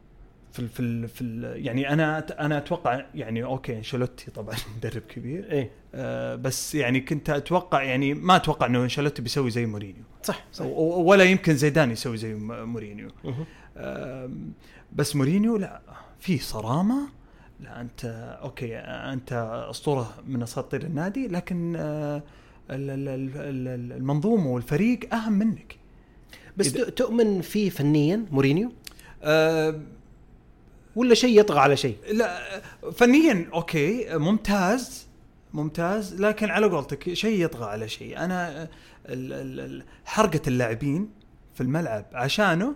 في 0.52 0.68
في 0.68 0.80
ال 0.80 1.08
في 1.08 1.22
ال 1.22 1.66
يعني 1.66 1.94
أنا 1.94 2.26
أنا 2.46 2.58
أتوقع 2.58 3.06
يعني 3.16 3.44
okay 3.44 3.78
إنشيلوتي 3.78 4.32
طبعا 4.32 4.56
مدرب 4.78 5.02
كبير. 5.02 5.52
إيه. 5.52 5.70
آه، 5.96 6.36
بس 6.36 6.76
يعني 6.76 7.02
كنت 7.02 7.30
أتوقع 7.30 7.84
يعني 7.84 8.14
ما 8.14 8.36
أتوقع 8.36 8.66
إنه 8.66 8.84
إنشيلوتي 8.84 9.22
بيسوي 9.22 9.52
زي 9.52 9.66
مورينيو. 9.66 10.04
صح 10.24 10.44
صح. 10.54 10.66
ولا 10.66 11.24
يمكن 11.24 11.56
زيدان 11.56 11.92
يسوي 11.92 12.18
زي 12.18 12.34
مورينيو. 12.36 13.10
آم، 13.78 14.52
بس 14.94 15.16
مورينيو 15.16 15.58
لا 15.58 15.82
في 16.20 16.38
صرامة. 16.38 17.08
لا 17.60 17.82
أنت 17.82 18.06
okay 18.44 18.78
أنت 18.78 19.34
أسطورة 19.70 20.14
من 20.28 20.44
أساطير 20.44 20.84
النادي 20.84 21.28
لكن 21.28 21.76
آه، 21.76 22.24
ال- 22.70 22.90
ال- 22.90 23.10
ال- 23.10 23.68
ال- 23.68 23.92
المنظومة 23.98 24.48
والفريق 24.48 25.14
أهم 25.14 25.34
منك. 25.34 25.76
بس 26.58 26.74
تؤمن 26.74 27.42
فيه 27.42 27.70
فنيا 27.70 28.26
مورينيو؟ 28.32 28.72
آه، 29.24 29.82
ولا 30.96 31.14
شيء 31.14 31.40
يطغى 31.40 31.60
على 31.60 31.78
شيء. 31.78 31.98
لا 32.12 32.62
فنيا 32.92 33.50
okay 33.54 34.18
ممتاز 34.18 35.08
ممتاز 35.54 36.22
لكن 36.22 36.50
على 36.50 36.68
قولتك 36.68 37.14
شيء 37.14 37.46
يطغى 37.46 37.66
على 37.66 37.90
شيء. 37.90 38.18
أنا 38.18 38.68
حرقة 40.06 40.42
اللاعبين 40.48 41.10
في 41.54 41.62
الملعب 41.62 42.06
عشانه 42.14 42.76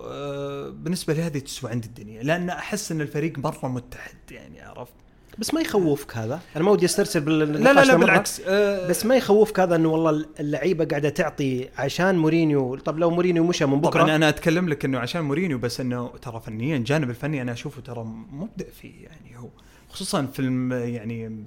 آه، 0.00 0.68
بالنسبة 0.68 1.14
لي 1.14 1.22
هذه 1.22 1.38
تسوى 1.38 1.70
عندي 1.70 1.84
الدنيا 1.84 2.22
لأن 2.22 2.50
أحس 2.50 2.92
إن 2.92 3.00
الفريق 3.00 3.38
مرة 3.38 3.68
متحد 3.68 4.30
يعني 4.30 4.60
عرفت؟ 4.60 4.92
بس 5.38 5.54
ما 5.54 5.60
يخوفك 5.60 6.16
هذا. 6.16 6.40
أنا 6.56 6.64
ما 6.64 6.70
ودي 6.70 6.84
أسترسل 6.84 7.20
بال 7.20 7.38
لا 7.38 7.72
لا 7.72 7.84
لا. 7.84 7.96
بالعكس 7.96 8.40
آه، 8.46 8.88
بس 8.88 9.06
ما 9.06 9.16
يخوفك 9.16 9.60
هذا 9.60 9.76
إنه 9.76 9.88
والله 9.88 10.26
اللعيبة 10.40 10.84
قاعدة 10.84 11.08
تعطي 11.08 11.68
عشان 11.78 12.18
مورينيو. 12.18 12.76
طب 12.76 12.98
لو 12.98 13.10
مورينيو 13.10 13.44
مشى 13.44 13.66
من 13.66 13.80
بكرة. 13.80 14.02
طبعا 14.02 14.16
أنا 14.16 14.28
أتكلم 14.28 14.68
لك 14.68 14.84
إنه 14.84 14.98
عشان 14.98 15.22
مورينيو 15.22 15.58
بس 15.58 15.80
إنه 15.80 16.08
ترى 16.22 16.40
فنيا 16.40 16.76
الجانب 16.76 17.10
الفني 17.10 17.42
أنا 17.42 17.52
أشوفه 17.52 17.82
ترى 17.82 18.04
مبدع 18.32 18.66
فيه 18.80 19.04
يعني 19.04 19.38
هو. 19.38 19.48
خصوصا 19.88 20.26
في 20.26 20.40
الم 20.40 20.72
يعني 20.72 21.44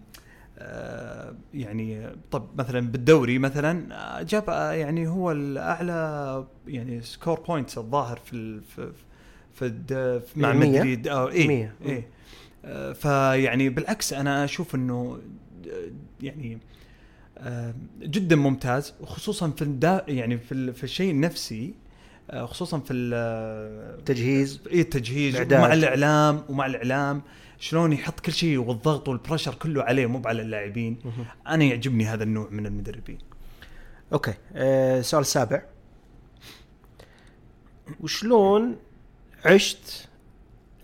آه 0.59 1.35
يعني 1.53 2.09
طب 2.31 2.47
مثلا 2.57 2.79
بالدوري 2.91 3.39
مثلا 3.39 3.95
آه، 4.19 4.21
جاب 4.21 4.49
آه، 4.49 4.71
يعني 4.71 5.07
هو 5.07 5.31
الأعلى 5.31 6.45
يعني 6.67 7.01
score 7.01 7.39
points 7.39 7.77
الظاهر 7.77 8.19
في 8.25 8.61
في 8.61 8.91
في, 9.53 10.21
مع؟ 10.35 10.53
مدريد. 10.53 11.07
آه 11.07 11.31
إيه 11.31 11.47
مية. 11.47 11.75
آه 12.65 12.93
فيعني 12.93 13.69
بالعكس 13.69 14.13
أنا 14.13 14.43
أشوف 14.43 14.75
إنه 14.75 15.19
آه، 15.67 15.91
يعني 16.21 16.57
آه، 17.37 17.73
جدا 18.01 18.35
ممتاز 18.35 18.93
وخصوصا 19.01 19.49
في 19.49 19.61
الدا 19.61 20.05
يعني 20.07 20.37
في, 20.37 20.73
في 20.73 20.83
الشيء 20.83 21.11
النفسي 21.11 21.73
خصوصا 22.35 22.79
في 22.79 22.93
ال- 22.93 24.03
تجهيز 24.03 24.61
اي 24.71 24.81
التجهيز 24.81 25.35
الإعداد. 25.35 25.59
مع 25.61 25.73
الإعلام 25.73 26.43
ومع 26.49 26.65
الإعلام 26.65 27.21
شلون 27.59 27.93
يحط 27.93 28.19
كل 28.19 28.31
شيء 28.31 28.57
والضغط 28.57 29.09
والبرشر 29.09 29.53
كله 29.55 29.83
عليه 29.83 30.05
مو 30.05 30.21
على 30.25 30.41
اللاعبين. 30.41 30.97
أنا 31.47 31.63
يعجبني 31.63 32.05
هذا 32.05 32.23
النوع 32.23 32.49
من 32.49 32.65
المدربين. 32.65 33.17
أوكي 34.13 34.33
السؤال 34.55 35.21
السابع 35.21 35.61
وشلون 37.99 38.75
عشت 39.45 40.07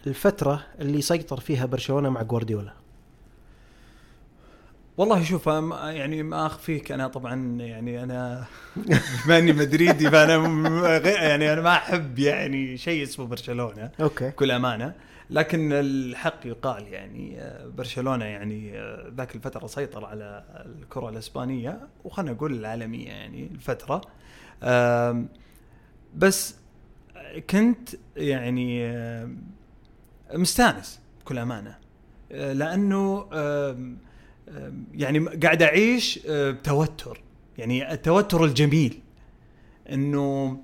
الفترة 0.08 0.66
اللي 0.80 1.02
سيطر 1.02 1.40
فيها 1.40 1.66
برشلونة 1.66 2.10
مع 2.10 2.22
جوارديولا. 2.22 2.74
والله 4.98 5.24
شوف 5.24 5.48
يعني 5.48 6.24
ما 6.24 6.46
اخفيك 6.46 6.92
أنا 6.92 7.08
طبعا 7.08 7.62
يعني 7.62 8.04
أنا 8.04 8.46
بما 9.26 9.38
إني 9.38 9.54
مدريدي 9.54 10.10
فأنا 10.10 10.38
يعني 11.08 11.54
أنا 11.54 11.62
ما 11.62 11.74
أحب 11.76 12.20
يعني 12.20 12.78
شيء 12.78 13.04
اسمه 13.04 13.26
برشلونة 13.26 13.92
أوكي. 14.02 14.30
بكل 14.30 14.52
أمانة. 14.52 14.94
لكن 15.30 15.74
الحق 15.74 16.40
يقال 16.46 16.88
يعني 16.88 17.42
آه، 17.42 17.68
برشلونة 17.68 18.26
يعني 18.26 18.80
آه، 18.80 19.12
ذاك 19.18 19.36
الفترة 19.36 19.68
سيطر 19.68 20.06
على 20.06 20.44
الكرة 20.66 21.10
الإسبانية 21.10 21.80
وخلنا 22.04 22.32
نقول 22.32 22.54
العالمية 22.54 23.08
يعني 23.08 23.50
الفترة. 23.56 24.02
بس 26.16 26.56
كنت 27.50 27.90
يعني 28.18 28.92
مستانس 30.34 31.00
بكل 31.22 31.38
أمانة. 31.38 31.76
آه، 32.32 32.54
لأنه 32.54 33.28
يعني 34.94 35.20
قاعد 35.20 35.64
أعيش 35.64 36.20
آه، 36.28 36.52
بتوتر. 36.52 37.22
يعني 37.58 37.94
التوتر 37.94 38.46
الجميل. 38.46 39.00
إنه 39.90 40.58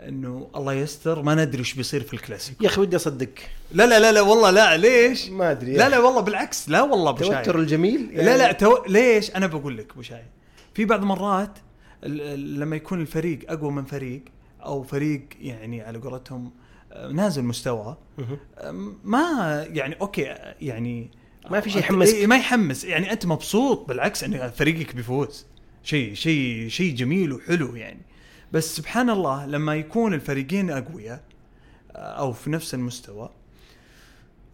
إنه 0.00 0.48
الله 0.56 0.72
يستر 0.72 1.22
ما 1.22 1.34
ندري 1.34 1.60
وش 1.60 1.74
بيصير 1.74 2.02
في 2.02 2.14
الكلاسيكو. 2.14 2.64
يا 2.64 2.68
أخي 2.68 2.80
ودي 2.80 2.96
أصدقك. 2.96 3.50
لا 3.72 3.86
لا 3.86 4.00
لا 4.00 4.12
لا 4.12 4.20
والله 4.20 4.50
لا 4.50 4.76
ليش؟ 4.76 5.28
ما 5.28 5.50
أدري. 5.50 5.72
لا 5.72 5.88
لا 5.88 5.98
والله 5.98 6.20
بالعكس 6.20 6.68
لا 6.68 6.82
والله 6.82 7.10
أبو 7.10 7.24
التوتر 7.24 7.58
الجميل؟ 7.58 8.08
يعني 8.12 8.26
لا 8.26 8.36
لا 8.36 8.52
تو... 8.52 8.84
ليش؟ 8.88 9.30
أنا 9.30 9.46
بقول 9.46 9.78
لك 9.78 9.92
أبو 9.92 10.02
شايع 10.02 10.26
في 10.74 10.84
بعض 10.84 11.02
مرات 11.02 11.58
لما 12.02 12.76
يكون 12.76 13.00
الفريق 13.00 13.38
أقوى 13.48 13.72
من 13.72 13.84
فريق 13.84 14.22
أو 14.64 14.82
فريق 14.82 15.22
يعني 15.40 15.82
على 15.82 15.98
قولتهم 15.98 16.50
نازل 17.12 17.42
مستوى. 17.42 17.96
ما 19.04 19.66
يعني 19.70 19.94
أوكي 20.00 20.22
يعني 20.60 21.10
ما 21.50 21.60
في 21.60 21.70
شيء 21.70 21.80
يحمسك. 21.80 22.14
إيه، 22.14 22.26
ما 22.26 22.36
يحمس. 22.36 22.84
يعني 22.84 23.12
أنت 23.12 23.26
مبسوط 23.26 23.88
بالعكس 23.88 24.24
ان 24.24 24.50
فريقك 24.50 24.94
بيفوز. 24.94 25.46
شيء 25.82 26.14
شيء 26.14 26.68
شيء 26.68 26.94
جميل 26.94 27.32
وحلو 27.32 27.76
يعني. 27.76 28.00
بس 28.52 28.76
سبحان 28.76 29.10
الله 29.10 29.46
لما 29.46 29.74
يكون 29.74 30.14
الفريقين 30.14 30.70
أقوياء 30.70 31.22
أو 31.96 32.32
في 32.32 32.50
نفس 32.50 32.74
المستوى 32.74 33.30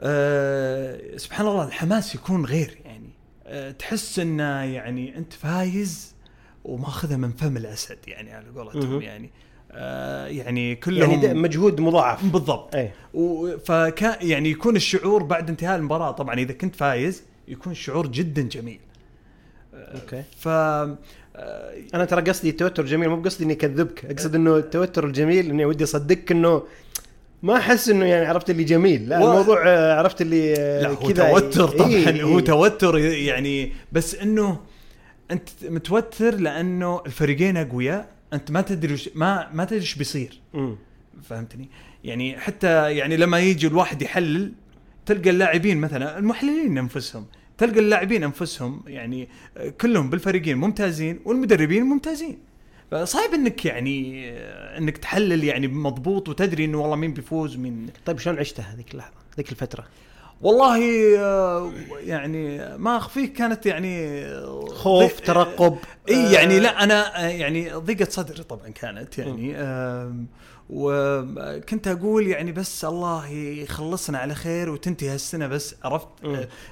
أه 0.00 1.16
سبحان 1.16 1.46
الله 1.46 1.66
الحماس 1.66 2.14
يكون 2.14 2.44
غير 2.44 2.78
يعني. 2.84 3.10
أه 3.46 3.70
تحس 3.70 4.18
انه 4.18 4.62
يعني 4.62 5.18
أنت 5.18 5.32
فايز 5.32 6.14
وماخذها 6.64 7.16
من 7.16 7.32
فم 7.32 7.56
الأسد 7.56 7.98
يعني 8.06 8.32
على 8.32 8.48
قولتهم. 8.48 9.02
يعني. 9.02 9.30
يعني 10.28 10.74
كلهم 10.76 11.10
يعني 11.24 11.34
مجهود 11.40 11.80
مضاعف. 11.80 12.24
بالضبط. 12.24 12.76
و- 13.14 13.58
فكان 13.58 14.16
يعني 14.28 14.50
يكون 14.50 14.76
الشعور 14.76 15.22
بعد 15.22 15.48
انتهاء 15.48 15.76
المباراة 15.78 16.10
طبعا 16.10 16.34
إذا 16.34 16.52
كنت 16.52 16.76
فايز 16.76 17.22
يكون 17.48 17.74
شعور 17.74 18.06
جدا 18.06 18.42
جميل. 18.42 18.80
okay. 19.74 20.22
ف 20.38 20.48
آه، 20.48 20.98
أنا 21.94 22.04
ترى 22.04 22.22
قصدي 22.22 22.50
التوتر 22.50 22.82
الجميل 22.82 23.08
مو 23.08 23.16
بقصدي 23.20 23.44
إني 23.44 23.52
أكذبك. 23.52 24.04
أقصد 24.04 24.34
إنه 24.34 24.56
التوتر 24.56 25.06
الجميل 25.06 25.50
إني 25.50 25.64
ودي 25.64 25.84
أصدقك 25.84 26.32
إنه 26.32 26.62
ما 27.42 27.56
أحس 27.56 27.88
إنه 27.88 28.04
يعني 28.06 28.26
عرفت 28.26 28.50
اللي 28.50 28.64
جميل. 28.64 29.08
لا 29.08 29.18
و- 29.18 29.30
الموضوع 29.30 29.68
آه، 29.68 29.94
عرفت 29.98 30.20
اللي 30.22 30.54
آه، 30.58 30.82
لا 30.82 30.88
هو 30.88 30.96
كذا 30.96 31.30
توتر 31.30 31.68
طبعا 31.68 31.88
إيه، 31.88 32.22
هو 32.22 32.38
إيه. 32.38 32.44
توتر 32.44 32.98
يعني 32.98 33.72
بس 33.92 34.14
إنه 34.14 34.60
أنت 35.30 35.48
متوتر 35.68 36.34
لأنه 36.34 37.02
الفريقين 37.06 37.56
أقوياء 37.56 38.06
أنت 38.32 38.50
ما 38.50 38.60
تدري 38.60 38.94
وش 38.94 39.10
ما 39.14 39.50
ما 39.52 39.64
تدري 39.64 39.80
إيش 39.80 39.94
بيصير. 39.94 40.40
فهمتني؟ 41.22 41.68
يعني 42.04 42.38
حتى 42.38 42.96
يعني 42.96 43.16
لما 43.16 43.38
يجي 43.38 43.66
الواحد 43.66 44.02
يحلل 44.02 44.52
تلقى 45.06 45.30
اللاعبين 45.30 45.78
مثلا 45.78 46.18
المحللين 46.18 46.78
أنفسهم 46.78 47.26
تلقى 47.58 47.80
اللاعبين 47.80 48.24
أنفسهم 48.24 48.82
يعني 48.86 49.28
آه، 49.56 49.68
كلهم 49.68 50.10
بالفريقين 50.10 50.56
ممتازين 50.56 51.20
والمدربين 51.24 51.82
ممتازين 51.82 52.38
فصعب 52.90 53.34
إنك 53.34 53.64
يعني 53.64 54.30
آه، 54.30 54.78
إنك 54.78 54.98
تحلل 54.98 55.44
يعني 55.44 55.68
مضبوط 55.68 56.28
وتدري 56.28 56.64
إنه 56.64 56.80
والله 56.80 56.96
مين 56.96 57.14
بيفوز 57.14 57.56
ومين 57.56 57.86
طيب 58.06 58.18
شلون 58.18 58.38
عشتها 58.38 58.74
هذيك 58.74 58.92
اللحظة 58.92 59.16
ذيك 59.36 59.52
الفترة 59.52 59.86
والله 60.42 60.78
آه، 61.18 61.72
يعني 62.04 62.58
ما 62.78 62.96
أخفيك 62.96 63.32
كانت 63.32 63.66
يعني 63.66 64.24
آه، 64.24 64.64
خوف 64.66 65.20
ترقب. 65.20 65.78
إي 66.08 66.32
يعني 66.32 66.60
لا 66.60 66.82
أنا 66.84 67.24
آه، 67.24 67.28
يعني 67.28 67.70
ضيقة 67.72 68.10
صدر 68.10 68.36
طبعا 68.42 68.68
كانت 68.68 69.18
يعني 69.18 69.54
وكنت 70.70 71.88
أقول 71.88 72.26
يعني 72.26 72.52
بس 72.52 72.84
الله 72.84 73.28
يخلصنا 73.28 74.18
على 74.18 74.34
خير 74.34 74.70
وتنتهي 74.70 75.14
السنة 75.14 75.46
بس 75.46 75.74
عرفت؟ 75.84 76.08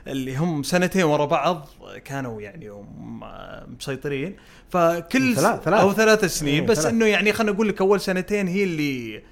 اللي 0.06 0.36
هم 0.36 0.62
سنتين 0.62 1.02
ورا 1.04 1.24
بعض 1.24 1.68
كانوا 2.04 2.40
يعني 2.42 2.70
مسيطرين. 3.78 4.36
فكل 4.70 5.34
ثلاث- 5.36 5.60
ثلاث. 5.64 5.80
أو 5.80 5.92
ثلاث 5.92 6.24
سنين 6.24 6.66
بس. 6.66 6.86
إنه 6.86 7.06
يعني 7.06 7.32
خلينا 7.32 7.52
نقول 7.52 7.68
لك 7.68 7.80
أول 7.80 8.00
سنتين 8.00 8.48
هي 8.48 8.64
اللي 8.64 9.22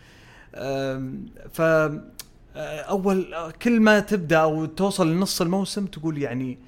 ف 1.52 1.62
أول 2.62 3.34
آه، 3.34 3.50
كل 3.50 3.80
ما 3.80 4.00
تبدأ 4.00 4.36
أو 4.38 4.64
توصل 4.66 5.12
لنص 5.12 5.40
الموسم 5.40 5.86
تقول 5.86 6.18
يعني 6.22 6.58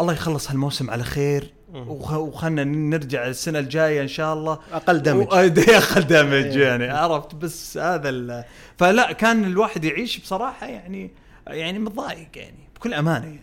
الله 0.00 0.12
يخلص 0.12 0.50
هالموسم 0.50 0.90
على 0.90 1.02
خير 1.04 1.52
وخلنا 1.74 2.64
نرجع 2.64 3.26
السنة 3.26 3.58
الجاية 3.58 4.02
إن 4.02 4.08
شاء 4.08 4.34
الله. 4.34 4.58
أقل 4.72 5.02
دمج 5.02 5.26
آه، 5.32 5.46
أقل 5.78 6.00
دمج 6.06 6.56
إيه. 6.56 6.66
يعني 6.66 6.88
عرفت؟ 6.88 7.34
بس 7.34 7.78
هذا 7.78 8.08
ال- 8.08 8.44
فلا 8.78 9.12
كان 9.12 9.44
الواحد 9.44 9.84
يعيش 9.84 10.18
بصراحة 10.18 10.66
يعني 10.66 11.10
يعني 11.46 11.78
متضايق 11.78 12.28
يعني 12.36 12.58
بكل 12.76 12.94
أمانة 12.94 13.26
يعني. 13.26 13.40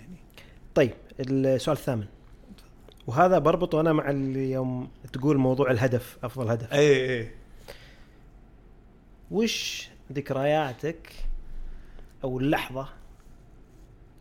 طيب 0.76 0.92
السؤال 1.20 1.78
الثامن. 1.78 2.06
وهذا 3.08 3.40
بربطه 3.40 3.82
أنا 3.82 3.94
مع 3.94 4.10
اللي 4.10 4.52
يوم 4.52 4.88
تقول 5.14 5.38
موضوع 5.38 5.72
الهدف 5.72 6.18
أفضل 6.24 6.50
هدف. 6.50 6.74
اي 6.74 7.20
اي 7.20 7.32
وش 9.32 9.90
ذكرياتك 10.14 11.10
أو 12.24 12.40
اللحظة 12.40 12.90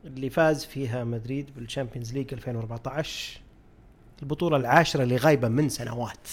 اللي 0.04 0.30
فاز 0.30 0.64
فيها 0.64 1.04
مدريد 1.04 1.54
بال 1.56 1.66
Champions 1.66 2.12
League 2.12 2.34
2014 2.34 3.40
البطولة 4.22 4.56
العاشرة 4.56 5.02
اللي 5.02 5.16
غايبة 5.16 5.48
من 5.48 5.68
سنوات. 5.68 6.28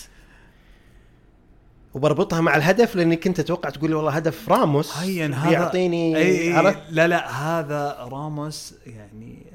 وبربطها 1.95 2.41
مع 2.41 2.55
الهدف 2.55 2.95
لأني 2.95 3.15
كنت 3.15 3.39
أتوقع 3.39 3.69
تقول 3.69 3.89
لي 3.89 3.95
والله 3.95 4.11
هدف 4.11 4.49
راموس 4.49 4.97
هذا 5.33 5.49
بيعطيني 5.49 6.17
أي 6.17 6.53
عرفت 6.53 6.79
لا 6.89 7.07
لا 7.07 7.31
هذا 7.31 7.97
راموس 8.11 8.75
يعني 8.85 9.45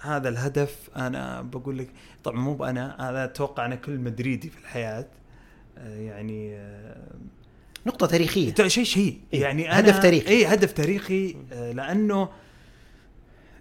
هذا 0.00 0.28
الهدف 0.28 0.90
أنا 0.96 1.42
بقول 1.42 1.78
لك 1.78 1.88
طبعا 2.24 2.40
مو 2.40 2.64
أنا 2.64 3.10
هذا 3.10 3.24
أتوقع 3.24 3.66
أنا 3.66 3.74
كل 3.74 3.98
مدريدي 3.98 4.50
في 4.50 4.58
الحياة 4.58 5.06
آه، 5.78 5.98
يعني 5.98 6.58
آه، 7.86 7.88
نقطة 7.88 8.06
تاريخية. 8.06 8.50
تا- 8.50 8.68
شيء 8.68 8.84
شيء. 8.84 9.18
إيه، 9.34 9.40
يعني 9.40 9.70
أنا 9.72 9.78
هدف 9.80 9.98
تاريخي. 9.98 10.28
اي 10.28 10.46
هدف 10.46 10.72
تاريخي 10.72 11.36
آه، 11.52 11.72
لأنه 11.72 12.28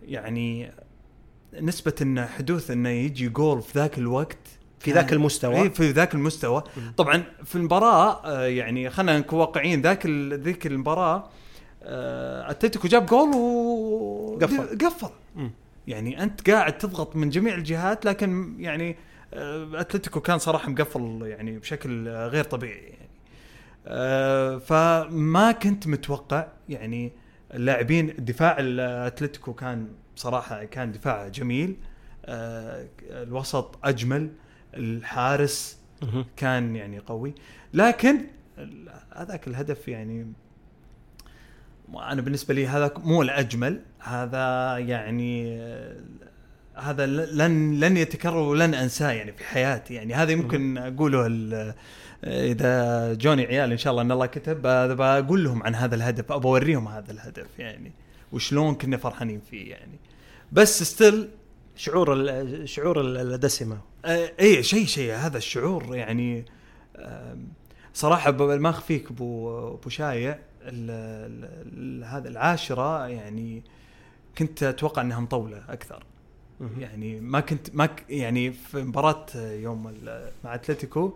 يعني 0.08 0.71
نسبة 1.62 1.93
انه 2.01 2.25
حدوث 2.25 2.71
إنه 2.71 2.89
يجي 2.89 3.27
جول 3.30 3.62
في 3.62 3.80
ذاك 3.80 3.97
الوقت 3.97 4.38
في 4.80 4.91
ذاك 4.91 5.13
المستوى. 5.13 5.62
اي 5.62 5.69
في 5.69 5.91
ذاك 5.91 6.13
المستوى. 6.15 6.63
طبعا 6.97 7.23
في 7.45 7.56
المباراة 7.56 8.25
آه، 8.25 8.45
يعني 8.47 8.89
خلينا 8.89 9.19
نكون 9.19 9.39
واقعيين 9.39 9.82
ذاك 9.82 10.06
ذيك 10.34 10.67
المباراة 10.67 11.30
آه، 11.84 12.51
أتلتيكو 12.51 12.88
جاب 12.88 13.06
جول 13.06 13.30
و 13.36 14.39
قفل. 14.86 15.10
يعني 15.88 16.23
أنت 16.23 16.49
قاعد 16.49 16.77
تضغط 16.77 17.15
من 17.15 17.30
جميع 17.30 17.56
الجهات 17.56 18.06
لكن 18.06 18.56
يعني 18.60 18.95
آه، 19.34 19.69
أتلتيكو 19.73 20.19
كان 20.21 20.38
صراحة 20.39 20.69
مقفل 20.69 21.19
يعني 21.23 21.58
بشكل 21.60 22.08
آه، 22.08 22.27
غير 22.27 22.43
طبيعي. 22.43 22.93
آه، 22.93 22.96
فما 24.60 25.52
كنت 25.63 25.88
متوقع 25.88 26.47
يعني 26.69 27.12
اللاعبين 27.54 28.13
دفاع 28.19 28.56
الأتلتيكو 28.60 29.54
كان 29.54 29.88
بصراحه 30.15 30.63
كان 30.63 30.91
دفاع 30.91 31.28
جميل 31.28 31.76
الوسط 33.10 33.80
أجمل 33.84 34.30
الحارس 34.73 35.78
كان 36.36 36.76
يعني 36.76 37.00
قوي. 37.00 37.34
لكن 37.73 38.17
هذاك 39.15 39.47
الهدف 39.47 39.88
يعني 39.88 40.34
أنا 41.95 42.21
بالنسبة 42.21 42.54
لي 42.54 42.67
هذا 42.67 42.93
مو 42.97 43.21
الأجمل. 43.21 43.82
هذا 44.00 44.78
يعني 44.78 45.62
هذا 46.76 47.06
لن 47.06 47.80
لن 47.80 47.97
يتكرر 47.97 48.38
ولن 48.38 48.73
أنساه 48.73 49.12
يعني 49.12 49.32
في 49.32 49.43
حياتي. 49.43 49.93
يعني 49.93 50.13
هذا 50.13 50.32
يمكن 50.32 50.78
أقوله 50.78 51.28
إذا 52.23 53.13
جوني 53.13 53.45
عيال 53.45 53.71
إن 53.71 53.77
شاء 53.77 53.91
الله 53.91 54.01
إن 54.01 54.12
الله 54.12 54.25
كتب 54.25 54.62
بقول 54.97 55.43
لهم 55.43 55.63
عن 55.63 55.75
هذا 55.75 55.95
الهدف 55.95 56.32
ابى 56.32 56.45
أوريهم 56.45 56.88
هذا 56.88 57.12
الهدف 57.12 57.60
يعني 57.60 57.91
وشلون 58.32 58.75
كنا 58.75 58.97
فرحانين 58.97 59.41
فيه 59.49 59.71
يعني. 59.71 59.99
بس 60.51 60.84
ستيل 60.84 61.30
شعور 61.75 62.25
شعور 62.65 63.01
الدسمة. 63.01 63.77
اي 64.06 64.63
شيء 64.63 64.86
شيء 64.86 65.13
هذا 65.13 65.38
الشعور 65.38 65.95
يعني 65.95 66.45
صراحة 67.93 68.32
ما 68.32 68.69
أخفيك 68.69 69.12
أبو 69.12 69.58
أبو 69.73 69.89
شايع 69.89 70.39
هذا 72.03 72.30
العاشرة 72.30 73.08
يعني 73.08 73.63
كنت 74.38 74.63
أتوقع 74.63 75.01
إنها 75.01 75.19
مطولة 75.19 75.63
أكثر. 75.69 76.03
يعني 76.80 77.19
ما 77.19 77.39
كنت 77.39 77.75
ما 77.75 77.89
يعني 78.10 78.51
في 78.51 78.84
مباراة 78.84 79.25
يوم 79.36 79.93
مع 80.43 80.56
أتلتيكو 80.56 81.15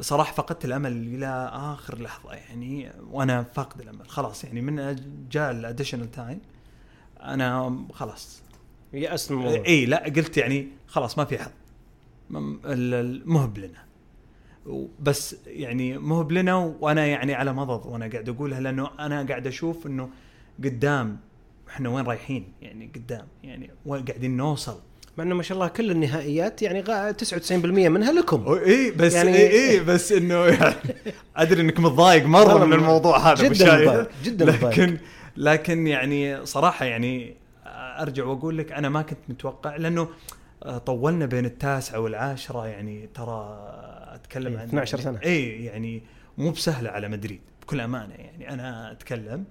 صراحة 0.00 0.32
فقدت 0.32 0.64
الأمل 0.64 0.92
إلى 0.92 1.50
آخر 1.52 2.02
لحظة 2.02 2.32
يعني 2.32 2.90
وأنا 3.10 3.42
فاقد 3.42 3.80
الأمل. 3.80 4.08
خلاص 4.08 4.44
يعني 4.44 4.60
من 4.60 4.96
جاء 5.30 5.50
ال 5.50 5.56
additional 5.56 6.10
time 6.10 6.40
أنا 7.22 7.78
خلاص. 7.92 8.42
يأست 8.92 9.32
من 9.32 9.38
الموضوع 9.38 9.64
إي 9.66 9.86
لا 9.86 10.04
قلت 10.04 10.36
يعني 10.36 10.68
خلاص 10.86 11.18
ما 11.18 11.24
في 11.24 11.38
حظ 11.38 11.50
مهب 13.26 13.58
لنا. 13.58 13.88
بس 15.00 15.36
يعني 15.46 15.98
مهب 15.98 16.32
لنا 16.32 16.54
وأنا 16.54 17.06
يعني 17.06 17.34
على 17.34 17.52
مضض 17.52 17.86
وأنا 17.86 18.06
قاعد 18.06 18.28
أقولها 18.28 18.60
لأنه 18.60 18.90
أنا 18.98 19.22
قاعد 19.22 19.46
أشوف 19.46 19.86
إنه 19.86 20.10
قدام 20.64 21.18
إحنا 21.68 21.88
وين 21.88 22.04
رايحين؟ 22.04 22.52
يعني 22.62 22.90
قدام 22.94 23.26
يعني 23.42 23.70
وين 23.86 24.04
قاعدين 24.04 24.36
نوصل؟ 24.36 24.80
مع 25.18 25.24
إنه 25.24 25.34
ما 25.34 25.42
شاء 25.42 25.56
الله 25.56 25.68
كل 25.68 25.90
النهائيات 25.90 26.62
يعني 26.62 26.84
99% 27.12 27.64
منها 27.64 28.12
لكم. 28.12 28.58
إي 28.66 28.90
بس 28.90 29.14
يعني 29.14 29.36
إي 29.36 29.46
إيه 29.46 29.80
بس 29.80 30.12
إنه 30.12 30.44
يعني 30.46 30.74
أدري 31.36 31.60
إنك 31.60 31.80
متضايق 31.80 32.26
مرة 32.26 32.64
من 32.64 32.72
الموضوع 32.72 33.18
هذا 33.32 33.48
جدا 33.48 33.80
مضايق 33.80 34.10
جدا 34.24 34.44
لكن 34.44 34.98
لكن 35.36 35.86
يعني 35.86 36.46
صراحة 36.46 36.84
يعني 36.84 37.34
أرجع 37.66 38.24
وأقول 38.24 38.58
لك 38.58 38.72
أنا 38.72 38.88
ما 38.88 39.02
كنت 39.02 39.18
متوقع 39.28 39.76
لأنه 39.76 40.08
طولنا 40.86 41.26
بين 41.26 41.44
التاسعة 41.44 42.00
والعاشرة 42.00 42.66
يعني 42.66 43.08
ترى 43.14 43.68
أتكلم 44.14 44.56
عن 44.56 44.66
12 44.66 45.00
سنة. 45.00 45.20
إي 45.24 45.64
يعني 45.64 46.02
مو 46.38 46.50
بسهلة 46.50 46.90
على 46.90 47.08
مدريد 47.08 47.40
بكل 47.62 47.80
أمانة 47.80 48.14
يعني. 48.14 48.52
أنا 48.52 48.92
أتكلم 48.92 49.44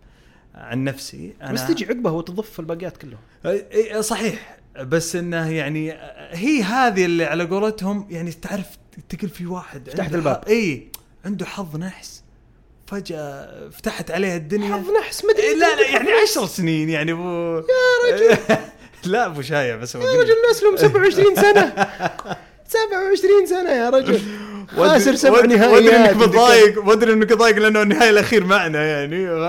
عن 0.56 0.84
نفسي 0.84 1.34
أنا 1.42 1.52
بس 1.52 1.68
تجي 1.68 1.86
عقبه 1.86 2.12
وتضف 2.12 2.60
الباقيات 2.60 2.98
كلهم. 2.98 3.20
إي 3.46 4.02
صحيح. 4.02 4.58
بس 4.84 5.16
إنه 5.16 5.52
يعني 5.52 5.98
هي 6.32 6.64
هذه 6.64 7.06
اللي 7.06 7.26
على 7.26 7.44
قولتهم 7.44 8.08
يعني 8.10 8.32
تعرف 8.32 8.66
تقل 9.10 9.30
في 9.30 9.46
واحد. 9.46 9.90
فتحت 9.90 10.16
الباب. 10.16 10.44
اي 10.48 10.88
عنده 11.26 11.46
حظ 11.46 11.76
نحس. 11.76 12.24
فجأة 12.88 13.50
فتحت 13.70 14.12
عليها 14.12 14.36
الدنيا. 14.36 14.74
حظ 14.74 14.86
نحس 15.00 15.26
مدري 15.26 15.54
لا 15.54 15.76
لا 15.76 15.90
يعني 15.90 16.10
عشر 16.12 16.46
سنين 16.46 16.90
يعني 16.90 17.12
ابو 17.12 17.56
يا 17.58 18.14
رجل. 18.14 18.38
لا 19.12 19.26
أبو 19.26 19.42
شايع 19.42 19.76
بس 19.76 19.96
يا 19.96 20.00
رجل 20.00 20.34
الناس 20.44 20.64
لهم 20.64 20.78
27 20.90 21.36
سنة. 21.36 21.88
27 22.68 23.46
سنة 23.46 23.70
يا 23.72 23.90
رجل. 23.90 24.22
خاسر 24.78 25.16
سبع 25.16 25.46
نهائيات 25.46 25.72
ودري 25.74 25.96
إنك 25.96 26.16
متضايق 26.18 26.88
ودري 26.88 27.14
إنك 27.14 27.32
متضايق 27.32 27.58
لأنه 27.58 27.82
النهائي 27.82 28.10
الأخير 28.10 28.44
معنا 28.44 28.86
يعني 28.86 29.28
ف... 29.28 29.40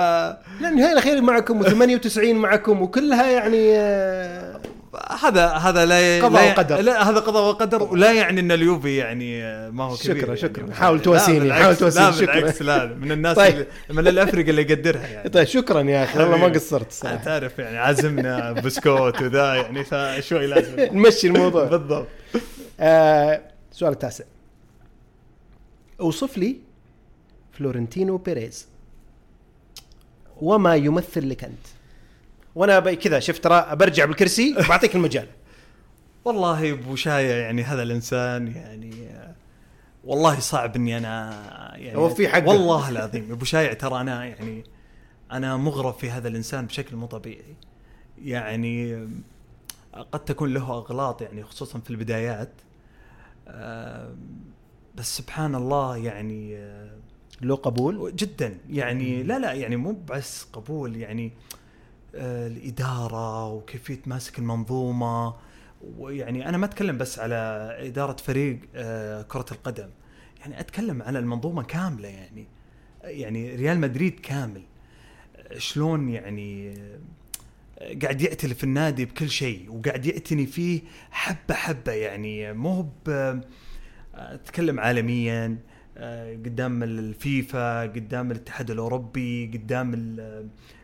لا 0.60 0.68
النهائي 0.68 0.92
الأخير 0.92 1.20
معكم 1.22 1.62
و98 1.64 2.18
معكم 2.18 2.82
وكلها 2.82 3.30
يعني 3.30 3.76
آه، 3.76 4.60
هذا 4.94 5.46
هذا 5.46 5.86
لا 5.86 6.24
قضاء 6.26 6.50
وقدر. 6.50 6.80
لا 6.80 7.10
هذا 7.10 7.18
قضاء 7.20 7.48
وقدر 7.48 7.82
ولا 7.82 8.12
يعني 8.12 8.40
إن 8.40 8.52
اليوفي 8.52 8.96
يعني 8.96 9.44
آه، 9.44 9.70
ما 9.70 9.84
هو 9.84 9.96
كبير 9.96 10.16
شكرا 10.16 10.26
يعني. 10.26 10.36
شكرا. 10.36 10.74
حاول 10.74 11.02
تواسيني 11.02 11.52
حاول 11.52 11.76
تواسيني 11.76 12.12
شكرا 12.12 12.40
بالعكس 12.40 12.62
لا 12.62 12.86
من 12.86 13.12
الناس 13.12 13.36
طيب. 13.36 13.54
اللي 13.54 13.66
من 13.90 14.08
الأفريقيا 14.08 14.50
اللي 14.50 14.62
يقدرها 14.62 15.06
يعني. 15.06 15.28
طيب 15.28 15.46
شكرا 15.46 15.80
يا 15.80 16.04
أخي 16.04 16.18
والله 16.18 16.36
ما 16.36 16.46
قصرت 16.46 16.92
صراحة. 16.92 17.16
تعرف 17.16 17.58
يعني 17.58 17.78
عزمنا 17.78 18.52
بسكوت 18.52 19.22
وذا 19.22 19.54
يعني 19.54 19.84
فشوي 19.84 20.46
لازم. 20.46 20.76
نمشي 20.96 21.26
الموضوع. 21.26 21.64
بالضبط. 21.64 22.06
آه 22.80 23.40
السؤال 23.72 23.92
التاسع. 23.92 24.24
أوصف 26.00 26.38
لي 26.38 26.56
فلورنتينو 27.52 28.16
بيريز. 28.16 28.68
وما 30.40 30.74
يمثل 30.74 31.30
لك 31.30 31.44
أنت؟ 31.44 31.77
وأنا 32.58 32.94
كذا 32.94 33.18
شفت 33.18 33.44
ترى 33.44 33.76
برجع 33.76 34.04
بالكرسي 34.04 34.54
بعطيك 34.68 34.94
المجال. 34.94 35.26
والله 36.24 36.72
أبو 36.72 36.96
شايع 36.96 37.36
يعني 37.36 37.62
هذا 37.62 37.82
الإنسان 37.82 38.46
يعني 38.46 39.08
والله 40.04 40.40
صعب 40.40 40.76
إني 40.76 40.98
أنا 40.98 41.42
يعني 41.76 41.98
هو 41.98 42.08
في 42.08 42.28
حق 42.28 42.48
والله 42.48 42.88
العظيم 42.88 43.32
أبو 43.32 43.44
شايع 43.44 43.72
ترى 43.72 44.00
أنا 44.00 44.24
يعني 44.24 44.64
أنا 45.32 45.56
مغرب 45.56 45.94
في 45.94 46.10
هذا 46.10 46.28
الإنسان 46.28 46.66
بشكل 46.66 46.96
مو 46.96 47.06
طبيعي. 47.06 47.56
يعني 48.22 49.06
قد 50.12 50.24
تكون 50.24 50.54
له 50.54 50.70
أغلاط 50.70 51.22
يعني 51.22 51.44
خصوصا 51.44 51.78
في 51.78 51.90
البدايات. 51.90 52.52
بس 54.94 55.16
سبحان 55.16 55.54
الله 55.54 55.96
يعني 55.96 56.58
له 57.42 57.54
قبول؟ 57.54 58.16
جدا 58.16 58.58
يعني 58.70 59.22
لا 59.22 59.38
لا 59.38 59.52
يعني 59.52 59.76
مو 59.76 59.92
بس 60.08 60.44
قبول 60.52 60.96
يعني 60.96 61.26
آه، 61.26 61.57
الإدارة 62.18 63.48
وكيفية 63.52 64.00
ماسك 64.06 64.38
المنظومة. 64.38 65.34
ويعني 65.98 66.48
أنا 66.48 66.58
ما 66.58 66.66
أتكلم 66.66 66.98
بس 66.98 67.18
على 67.18 67.36
إدارة 67.80 68.16
فريق 68.16 68.58
آه، 68.74 69.22
كرة 69.22 69.46
القدم. 69.52 69.88
يعني 70.40 70.60
أتكلم 70.60 71.02
على 71.02 71.18
المنظومة 71.18 71.62
كاملة 71.62 72.08
يعني 72.08 72.46
يعني 73.04 73.54
ريال 73.54 73.80
مدريد 73.80 74.20
كامل. 74.20 74.62
شلون 75.56 76.08
يعني 76.08 76.74
آه، 77.78 77.98
قاعد 78.02 78.22
يأتلف 78.22 78.64
النادي 78.64 79.04
بكل 79.04 79.30
شيء 79.30 79.70
وقاعد 79.70 80.06
يعتني 80.06 80.46
فيه 80.46 80.80
حبة 81.10 81.54
حبة 81.54 81.92
يعني 81.92 82.52
مو 82.52 82.88
أتكلم 84.14 84.80
عالميا. 84.80 85.58
قدام 86.44 86.82
الفيفا 86.82 87.82
قدام 87.82 88.30
الاتحاد 88.30 88.70
الأوروبي 88.70 89.50
قدام 89.54 89.92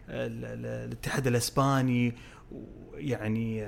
الاتحاد 0.08 1.26
الإسباني. 1.26 2.14
يعني 2.94 3.66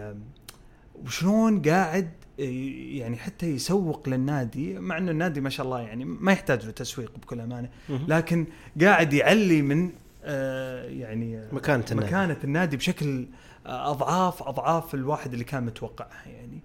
وشلون 0.95 1.63
قاعد 1.63 2.11
يعني 2.39 3.17
حتى 3.17 3.47
يسوق 3.47 4.09
للنادي 4.09 4.79
مع 4.79 4.99
انه 4.99 5.11
النادي 5.11 5.41
ما 5.41 5.51
شاء 5.51 5.67
الله 5.67 5.81
يعني 5.81 6.05
ما 6.05 6.33
يحتاج 6.33 6.65
له 6.65 6.71
تسويق 6.71 7.13
بكل 7.23 7.41
أمانة 7.41 7.69
لكن 7.89 8.47
قاعد 8.81 9.13
يعلي 9.13 9.63
من 9.63 9.91
آه، 10.25 10.85
يعني 10.85 11.49
مكانة 11.53 11.85
النادي. 11.91 12.07
مكانة 12.09 12.37
النادي 12.45 12.77
بشكل 12.77 13.27
أضعاف 13.67 14.43
أضعاف 14.43 14.95
الواحد 14.95 15.33
اللي 15.33 15.45
كان 15.45 15.63
متوقعها 15.63 16.27
يعني. 16.27 16.61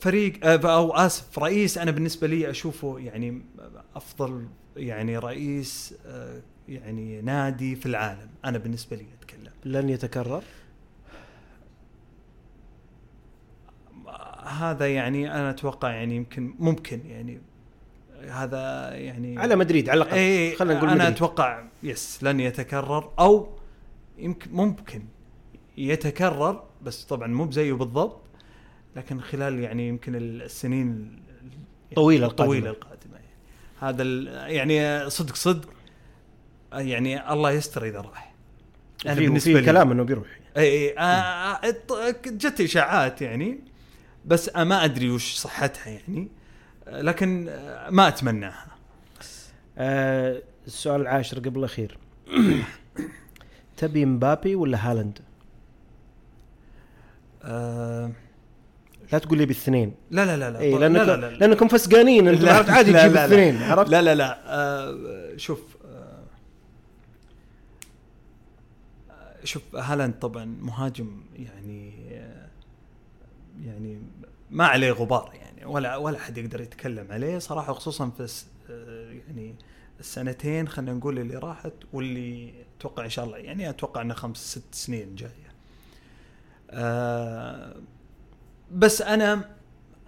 فريق 0.00 0.46
أو 0.66 0.92
آسف 0.92 1.38
رئيس 1.38 1.78
أنا 1.78 1.90
بالنسبة 1.90 2.26
لي 2.26 2.50
أشوفه 2.50 2.98
يعني 2.98 3.42
أفضل 3.96 4.46
يعني 4.76 5.18
رئيس 5.18 5.94
آه، 6.06 6.42
يعني 6.68 7.20
نادي 7.20 7.76
في 7.76 7.86
العالم 7.86 8.28
أنا 8.44 8.58
بالنسبة 8.58 8.96
لي 8.96 9.06
أتكلم 9.20 9.52
لن 9.64 9.88
يتكرر 9.88 10.42
هذا 14.46 14.94
يعني 14.94 15.34
أنا 15.34 15.50
أتوقع 15.50 15.90
يعني 15.90 16.16
يمكن 16.16 16.54
ممكن 16.58 17.00
يعني 17.06 17.40
هذا 18.28 18.90
يعني 18.94 19.38
على 19.38 19.56
مدريد 19.56 19.88
على 19.88 20.02
الأقل 20.02 20.16
إيه 20.16 20.56
خلينا 20.56 20.74
نقول 20.74 20.88
أنا 20.88 20.98
مدريد. 20.98 21.16
أتوقع 21.16 21.64
يس 21.82 22.18
لن 22.22 22.40
يتكرر 22.40 23.12
أو 23.18 23.48
يمكن 24.18 24.52
ممكن 24.52 25.02
يتكرر 25.76 26.64
بس 26.82 27.04
طبعا 27.04 27.26
مو 27.26 27.44
بزيه 27.44 27.72
بالضبط 27.72 28.23
لكن 28.96 29.20
خلال 29.20 29.60
يعني 29.60 29.88
يمكن 29.88 30.14
السنين 30.14 31.18
طويلة 31.94 32.26
القادمة. 32.26 32.46
طويلة 32.46 32.70
القادمة. 32.70 33.14
يعني 33.14 33.28
هذا 33.80 34.02
يعني 34.48 35.10
صدق 35.10 35.34
صدق 35.34 35.70
يعني 36.72 37.32
الله 37.32 37.50
يستر 37.50 37.84
إذا 37.84 38.00
راح. 38.00 38.34
أنا 39.06 39.14
بالنسبة 39.14 39.52
لي. 39.60 39.66
كلام 39.66 39.90
إنه 39.90 40.02
بيروح. 40.02 40.26
إي 40.56 40.62
إي 40.62 40.98
آه، 40.98 41.02
آه، 41.02 42.14
جت 42.26 42.60
إشاعات 42.60 43.22
يعني 43.22 43.60
بس 44.24 44.48
آه، 44.48 44.64
ما 44.64 44.84
أدري 44.84 45.10
وش 45.10 45.34
صحتها 45.34 45.88
يعني 45.88 46.28
آه، 46.88 47.02
لكن 47.02 47.46
آه، 47.48 47.90
ما 47.90 48.08
أتمناها. 48.08 48.66
آه 49.78 50.42
السؤال 50.66 51.00
العاشر 51.00 51.38
قبل 51.38 51.58
الأخير. 51.58 51.98
تبي 53.76 54.04
مبابي 54.04 54.54
ولا 54.54 54.90
هالاند؟ 54.90 55.18
آه، 57.42 58.10
لا 59.14 59.18
تقول 59.20 59.38
لي 59.38 59.46
بالاثنين 59.46 59.94
لا 60.10 60.24
لا 60.26 60.36
لا 60.36 60.50
لا 60.50 60.60
اي 60.60 60.72
طب- 60.72 60.80
لانك 60.80 60.96
لا 60.96 61.04
لا 61.04 61.16
لا 61.16 61.30
لا. 61.30 61.36
لانكم 61.36 61.68
فسقانين 61.68 62.28
أنت 62.28 62.40
لا، 62.42 62.52
عرفت 62.54 62.70
عادي 62.70 62.92
لا، 62.92 63.02
تجيب 63.02 63.12
لا، 63.14 63.26
لا. 63.26 63.34
الاثنين 63.34 63.62
عرفت؟ 63.62 63.90
لا 63.90 64.02
لا 64.02 64.14
لا 64.14 64.38
آه 64.46 65.36
شوف 65.36 65.60
آه 65.90 66.24
شوف 69.44 69.76
هالاند 69.76 70.14
طبعا 70.20 70.44
مهاجم 70.44 71.22
يعني 71.36 71.92
آه 72.12 72.48
يعني 73.64 73.98
ما 74.50 74.66
عليه 74.66 74.92
غبار 74.92 75.30
يعني 75.34 75.64
ولا 75.64 75.96
ولا 75.96 76.18
حد 76.18 76.38
يقدر 76.38 76.60
يتكلم 76.60 77.06
عليه 77.12 77.38
صراحة 77.38 77.72
خصوصا 77.72 78.10
في 78.16 78.42
آه 78.70 79.10
يعني 79.28 79.54
السنتين 80.00 80.68
خلينا 80.68 80.92
نقول 80.92 81.18
اللي 81.18 81.36
راحت 81.36 81.72
واللي 81.92 82.52
أتوقع 82.78 83.04
إن 83.04 83.10
شاء 83.10 83.24
الله 83.24 83.36
يعني 83.38 83.70
أتوقع 83.70 84.00
إنه 84.02 84.14
خمس 84.14 84.36
ست 84.58 84.74
سنين 84.74 85.14
جاية. 85.14 85.30
آه 86.70 87.76
بس 88.74 89.02
أنا 89.02 89.50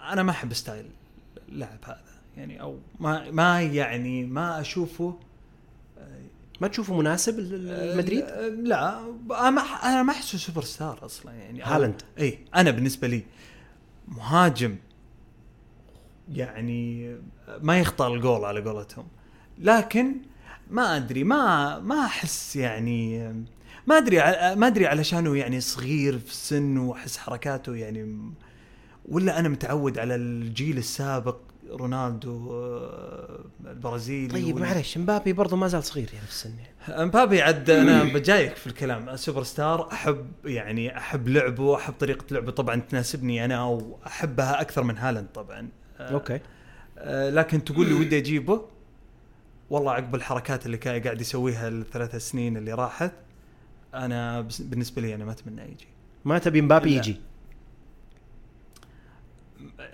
أنا 0.00 0.22
ما 0.22 0.30
أحب 0.30 0.52
style 0.52 0.86
اللاعب 1.48 1.78
هذا 1.84 2.00
يعني 2.36 2.60
أو 2.60 2.78
ما 3.00 3.30
ما 3.30 3.62
يعني 3.62 4.24
ما 4.24 4.60
أشوفه 4.60 5.14
ما 6.60 6.68
تشوفه 6.68 6.94
مناسب 6.94 7.38
ل- 7.40 7.92
لمدريد؟ 7.94 8.22
آه، 8.22 8.48
لا 8.48 9.00
أنا 9.30 9.50
ما 9.50 9.62
أح- 9.62 9.84
أنا 9.84 10.02
ما 10.02 10.12
أحسه 10.12 10.38
سوبر 10.38 10.62
ستار 10.62 10.98
أصلا 11.04 11.32
يعني 11.32 11.62
هالاند. 11.62 12.02
اي 12.18 12.38
أنا 12.54 12.70
بالنسبة 12.70 13.08
لي 13.08 13.22
مهاجم 14.08 14.76
يعني 16.32 17.16
ما 17.60 17.78
يخطى 17.80 18.06
الجول 18.06 18.44
على 18.44 18.60
قولتهم 18.60 19.06
لكن 19.58 20.14
ما 20.70 20.96
أدري 20.96 21.24
ما 21.24 21.78
ما 21.78 22.04
أحس 22.04 22.56
يعني 22.56 23.28
ما 23.86 23.96
أدري 23.98 24.16
ما 24.56 24.66
أدري 24.66 24.86
علشانه 24.86 25.36
يعني 25.36 25.60
صغير 25.60 26.18
في 26.18 26.30
السن 26.30 26.76
وأحس 26.78 27.16
حركاته 27.18 27.74
يعني 27.76 28.30
ولا 29.08 29.38
أنا 29.38 29.48
متعود 29.48 29.98
على 29.98 30.14
الجيل 30.14 30.78
السابق 30.78 31.36
رونالدو 31.70 32.52
آه، 32.52 33.40
البرازيلي 33.66 34.28
طيب 34.28 34.56
معلش 34.56 34.98
مبابي 34.98 35.32
برضه 35.32 35.56
ما 35.56 35.68
زال 35.68 35.84
صغير 35.84 36.08
يعني 36.14 36.26
في 36.26 36.32
السن 36.32 36.52
يعني. 36.58 37.02
امبابي 37.02 37.42
عاد 37.42 37.70
أنا 37.70 38.04
بجايك 38.04 38.56
في 38.56 38.66
الكلام 38.66 39.16
سوبر 39.16 39.42
ستار 39.42 39.92
أحب 39.92 40.26
يعني 40.44 40.98
أحب 40.98 41.28
لعبه 41.28 41.76
أحب 41.76 41.92
طريقة 42.00 42.24
لعبه 42.30 42.52
طبعا 42.52 42.76
تناسبني 42.76 43.44
أنا 43.44 43.64
وأحبها 43.64 44.60
أكثر 44.60 44.82
من 44.82 44.98
هالاند 44.98 45.26
طبعا. 45.34 45.68
آه، 46.00 46.12
أوكي. 46.12 46.40
آه، 46.98 47.30
لكن 47.30 47.64
تقول 47.64 47.86
لي 47.88 47.94
ودي 47.94 48.18
أجيبه؟ 48.18 48.62
والله 49.70 49.92
عقب 49.92 50.14
الحركات 50.14 50.66
اللي 50.66 50.76
كان 50.76 51.02
قاعد 51.02 51.20
يسويها 51.20 51.68
الثلاث 51.68 52.16
سنين 52.16 52.56
اللي 52.56 52.72
راحت 52.72 53.12
أنا 53.94 54.40
بس- 54.40 54.62
بالنسبة 54.62 55.02
لي 55.02 55.14
أنا 55.14 55.24
ما 55.24 55.32
أتمنى 55.32 55.62
يجي. 55.62 55.86
ما 56.24 56.38
تبي 56.38 56.60
مبابي. 56.62 56.96
يجي؟ 56.96 57.20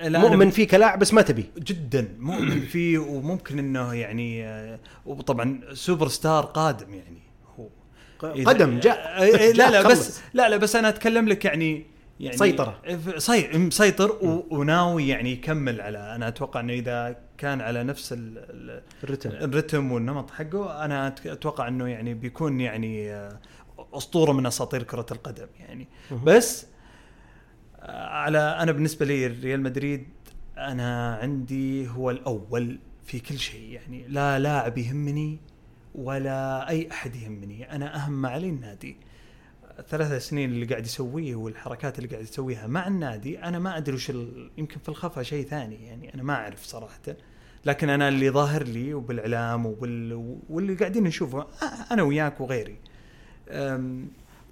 مؤمن 0.00 0.50
فيه 0.50 0.66
كلاعب 0.68 0.98
بس 0.98 1.14
ما 1.14 1.22
تبي 1.22 1.44
جدا 1.59 2.09
مؤمن 2.18 2.61
فيه 2.72 2.98
وممكن 2.98 3.59
إنه 3.59 3.94
يعني 3.94 4.44
آه، 4.46 4.78
وطبعا 5.07 5.61
سوبر 5.72 6.09
ستار 6.09 6.44
قادم 6.44 6.94
يعني 6.94 7.18
هو 7.59 7.66
قدم 8.46 8.78
جاء 8.78 9.22
إيه 9.22 9.37
إيه 9.38 9.52
لا 9.52 9.70
لا. 9.70 9.88
بس 9.88 10.20
لا 10.35 10.48
لا 10.48 10.57
بس 10.57 10.76
أنا 10.76 10.88
أتكلم 10.88 11.28
لك 11.28 11.44
يعني 11.44 11.87
يعني 12.20 12.37
سيطرة. 12.37 12.78
صي 13.16 13.48
مسيطر 13.59 14.11
و- 14.12 14.46
وناوي 14.50 15.09
يعني 15.09 15.33
يكمل 15.33 15.81
على 15.81 15.98
أنا 16.14 16.28
أتوقع 16.28 16.61
إنه 16.61 16.72
إذا 16.72 17.16
كان 17.38 17.61
على 17.61 17.83
نفس 17.85 18.12
ال- 18.12 18.18
ال- 18.38 18.83
الرتم 19.05 19.31
الرتم 19.31 19.92
والنمط 19.92 20.31
حقه 20.31 20.85
أنا 20.85 21.14
أتوقع 21.26 21.68
إنه 21.68 21.88
يعني 21.88 22.14
بيكون 22.14 22.61
يعني 22.61 23.12
آه، 23.12 23.38
أسطورة 23.94 24.33
من 24.33 24.46
أساطير 24.46 24.83
كرة 24.83 25.07
القدم 25.12 25.46
يعني. 25.61 25.88
بس 26.24 26.64
آه، 26.64 26.66
على 27.88 28.38
أنا 28.38 28.73
بالنسبة 28.73 29.07
لي 29.07 29.27
ريال 29.27 29.62
مدريد 29.62 30.07
أنا 30.59 31.14
عندي 31.14 31.88
هو 31.88 32.11
الأول 32.11 32.79
في 33.05 33.21
كل 33.21 33.38
شيء 33.38 33.71
يعني 33.71 34.09
لا 34.09 34.38
لاعب 34.38 34.79
يهمني 34.79 35.38
ولا 35.95 36.68
أي 36.68 36.90
أحد 36.90 37.16
يهمني 37.16 37.73
أنا 37.73 37.97
أهم 37.97 38.12
ما 38.12 38.29
علي 38.29 38.49
النادي. 38.49 38.97
ثلاث 39.88 40.29
سنين 40.29 40.51
اللي 40.51 40.66
قاعد 40.66 40.87
يسويه 40.87 41.35
والحركات 41.35 41.99
اللي 41.99 42.09
قاعد 42.09 42.23
يسويها 42.23 42.66
مع 42.66 42.87
النادي 42.87 43.42
أنا 43.42 43.59
ما 43.59 43.77
أدري 43.77 43.95
وش. 43.95 44.11
يمكن 44.59 44.79
في 44.83 44.88
الخفا 44.88 45.23
شيء 45.23 45.47
ثاني 45.47 45.87
يعني 45.87 46.14
أنا 46.14 46.23
ما 46.23 46.35
أعرف 46.35 46.64
صراحة. 46.64 47.16
لكن 47.64 47.90
أنا 47.90 48.09
اللي 48.09 48.31
ظاهر 48.31 48.62
لي 48.62 48.95
وبالإعلام 48.95 49.66
وبال... 49.66 50.38
واللي 50.51 50.75
قاعدين 50.75 51.05
نشوفه 51.05 51.47
أنا 51.90 52.03
وياك 52.03 52.40
وغيري. 52.40 52.77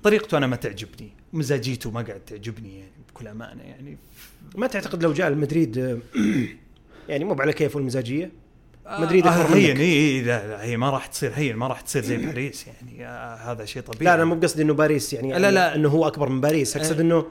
طريقته 0.02 0.38
أنا 0.38 0.46
ما 0.46 0.56
تعجبني. 0.56 1.19
مزاجيته 1.32 1.90
ما 1.90 2.02
قاعد 2.02 2.20
تعجبني 2.20 2.78
يعني 2.78 2.92
بكل 3.08 3.28
أمانة 3.28 3.62
يعني 3.62 3.98
ما 4.56 4.66
تعتقد 4.66 5.02
لو 5.02 5.12
جاء 5.12 5.28
المدريد 5.28 5.78
آه، 5.78 5.98
يعني 7.08 7.24
مو 7.24 7.34
على 7.34 7.52
كيفه 7.52 7.78
المزاجية 7.78 8.30
مدريد 8.98 9.26
آه 9.26 9.30
هين 9.30 9.70
منك. 9.70 9.80
إي 9.80 10.22
لا, 10.22 10.46
لا 10.48 10.62
هي 10.62 10.76
ما 10.76 10.90
راح 10.90 11.06
تصير 11.06 11.32
هي 11.34 11.52
ما 11.52 11.66
راح 11.66 11.80
تصير 11.80 12.02
زي 12.02 12.16
باريس 12.16 12.66
يعني 12.66 13.06
آه 13.06 13.34
هذا 13.34 13.64
شيء 13.64 13.82
طبيعي 13.82 14.04
لا 14.04 14.14
أنا 14.14 14.24
مو 14.24 14.34
بقصدي 14.34 14.62
إنه 14.62 14.74
باريس 14.74 15.12
يعني 15.12 15.38
لا، 15.38 15.50
لا. 15.50 15.74
إنه 15.74 15.88
هو 15.88 16.06
أكبر 16.06 16.28
من 16.28 16.40
باريس 16.40 16.76
أقصد 16.76 16.96
آه. 16.96 17.00
إنه 17.00 17.26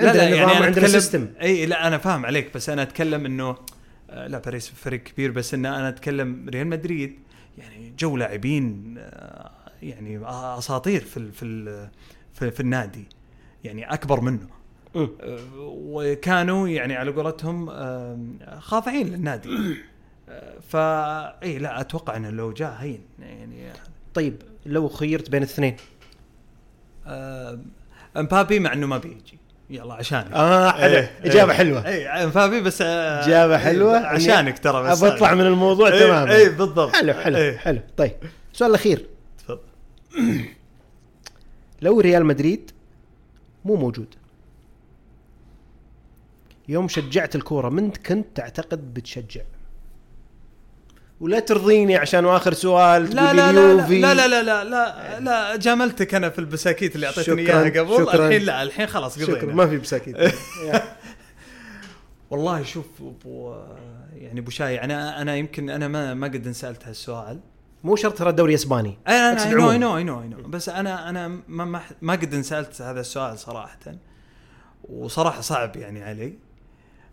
لا 0.00 0.12
لا 0.12 0.28
يعني 0.28 0.56
أنا 0.56 0.64
عندنا 0.64 0.88
system 0.88 1.28
إي 1.42 1.66
لا 1.66 1.86
أنا 1.86 1.98
فاهم 1.98 2.26
عليك 2.26 2.54
بس 2.54 2.68
أنا 2.68 2.82
أتكلم 2.82 3.26
إنه 3.26 3.56
آه، 4.10 4.26
لا 4.26 4.38
باريس 4.38 4.68
فريق 4.68 5.02
كبير 5.02 5.30
بس 5.30 5.54
إن 5.54 5.66
أنا 5.66 5.88
أتكلم 5.88 6.48
ريال 6.48 6.66
مدريد 6.66 7.18
يعني 7.58 7.94
جو 7.98 8.16
لاعبين 8.16 8.94
آه، 8.98 9.50
يعني 9.82 10.20
أساطير 10.58 11.00
في 11.00 11.16
ال 11.16 11.32
في 11.32 11.44
ال 11.44 11.88
في, 12.34 12.50
في 12.50 12.60
النادي 12.60 13.08
يعني 13.64 13.92
أكبر 13.92 14.20
منه. 14.20 14.46
آه، 14.96 15.08
وكانوا 15.66 16.68
يعني 16.68 16.96
على 16.96 17.10
قولتهم 17.10 17.70
آم، 17.70 18.38
خاضعين 18.58 19.06
للنادي. 19.08 19.48
آه، 20.28 20.54
فا 20.68 21.42
إي 21.42 21.58
لا 21.58 21.80
أتوقع 21.80 22.16
إنه 22.16 22.30
لو 22.30 22.52
جاء 22.52 22.76
هين 22.80 23.00
يعني. 23.18 23.72
طيب 24.14 24.42
لو 24.66 24.88
خيرت 24.88 25.30
بين 25.30 25.42
الاثنين؟ 25.42 25.76
آه، 27.06 27.58
امبابي 28.16 28.58
مع 28.60 28.72
إنه 28.72 28.86
ما 28.86 28.98
بيجي. 28.98 29.38
يلا 29.70 29.94
عشانك. 29.94 30.32
آه 30.32 30.70
حلو. 30.70 30.94
إيه، 30.94 31.10
إجابة 31.24 31.52
إيه. 31.52 31.58
حلوة. 31.58 31.86
إي 31.86 32.06
امبابي 32.08 32.60
بس 32.60 32.82
آه، 32.82 33.24
إجابة 33.26 33.58
حلوة. 33.58 33.96
عشانك 33.98 34.58
ترى 34.58 34.82
بس. 34.82 35.02
أبي 35.02 35.14
أطلع 35.14 35.34
من 35.34 35.46
الموضوع 35.46 35.88
إيه، 35.88 36.06
تماما. 36.06 36.34
إي 36.34 36.48
بالضبط. 36.48 36.96
حلو 36.96 37.12
حلو 37.14 37.36
إيه، 37.36 37.56
حلو. 37.56 37.80
طيب 37.96 38.12
السؤال 38.52 38.70
الأخير. 38.70 39.06
تفضل. 39.38 39.58
لو 41.82 42.00
ريال 42.00 42.24
مدريد 42.26 42.70
مو 43.64 43.74
موجود. 43.76 44.14
يوم 46.68 46.88
شجعت 46.88 47.36
الكورة 47.36 47.68
من 47.68 47.90
كنت 47.90 48.26
تعتقد 48.34 48.94
بتشجع. 48.94 49.40
ولا 51.20 51.38
ترضيني 51.40 51.96
عشان 51.96 52.24
آخر 52.26 52.52
سؤال 52.52 53.08
تقول 53.08 53.16
لا 53.16 53.32
لا 53.32 53.52
لا. 53.52 53.74
لا 53.98 54.14
لا 54.14 54.28
لا 54.28 54.42
لا 54.42 54.64
لا 54.64 55.20
لا 55.20 55.56
جاملتك 55.56 56.14
أنا 56.14 56.30
في 56.30 56.38
البساكيت 56.38 56.94
اللي 56.94 57.06
أعطيتني 57.06 57.44
شكراً، 57.46 57.62
إياها 57.62 57.80
قبل. 57.82 57.96
شكراً. 57.96 58.26
الحين 58.26 58.42
لا 58.42 58.62
الحين 58.62 58.86
خلاص 58.86 59.18
شكرا 59.18 59.34
قضينا 59.38 59.54
ما 59.54 59.66
في 59.66 59.78
بساكين 59.78 60.16
والله 62.30 62.62
شوف 62.62 62.86
ابو 63.00 63.54
يعني 64.14 64.40
أبو 64.40 64.50
شايع 64.50 64.80
أنا 64.84 65.22
أنا 65.22 65.36
يمكن 65.36 65.70
أنا 65.70 65.88
ما 65.88 66.14
ما 66.14 66.26
قد 66.26 66.46
إنسألت 66.46 66.86
هالسؤال. 66.86 67.40
مو 67.84 67.96
شرط 67.96 68.18
ترى 68.18 68.30
الدوري 68.30 68.54
إسباني. 68.54 68.98
أنا 69.08 69.48
اي 69.48 69.54
نو. 69.54 69.70
اي 69.70 69.78
نو 69.78 69.96
اي 69.96 70.04
نو 70.04 70.22
اي 70.22 70.28
نو 70.28 70.48
بس 70.48 70.68
أنا 70.68 71.08
أنا 71.08 71.28
ما 71.48 71.64
ما, 71.64 71.80
ما 72.02 72.12
قد 72.12 72.34
انسألت 72.34 72.82
هذا 72.82 73.00
السؤال 73.00 73.38
صراحة. 73.38 73.78
وصراحة 74.88 75.40
صعب 75.40 75.76
يعني 75.76 76.02
علي. 76.02 76.34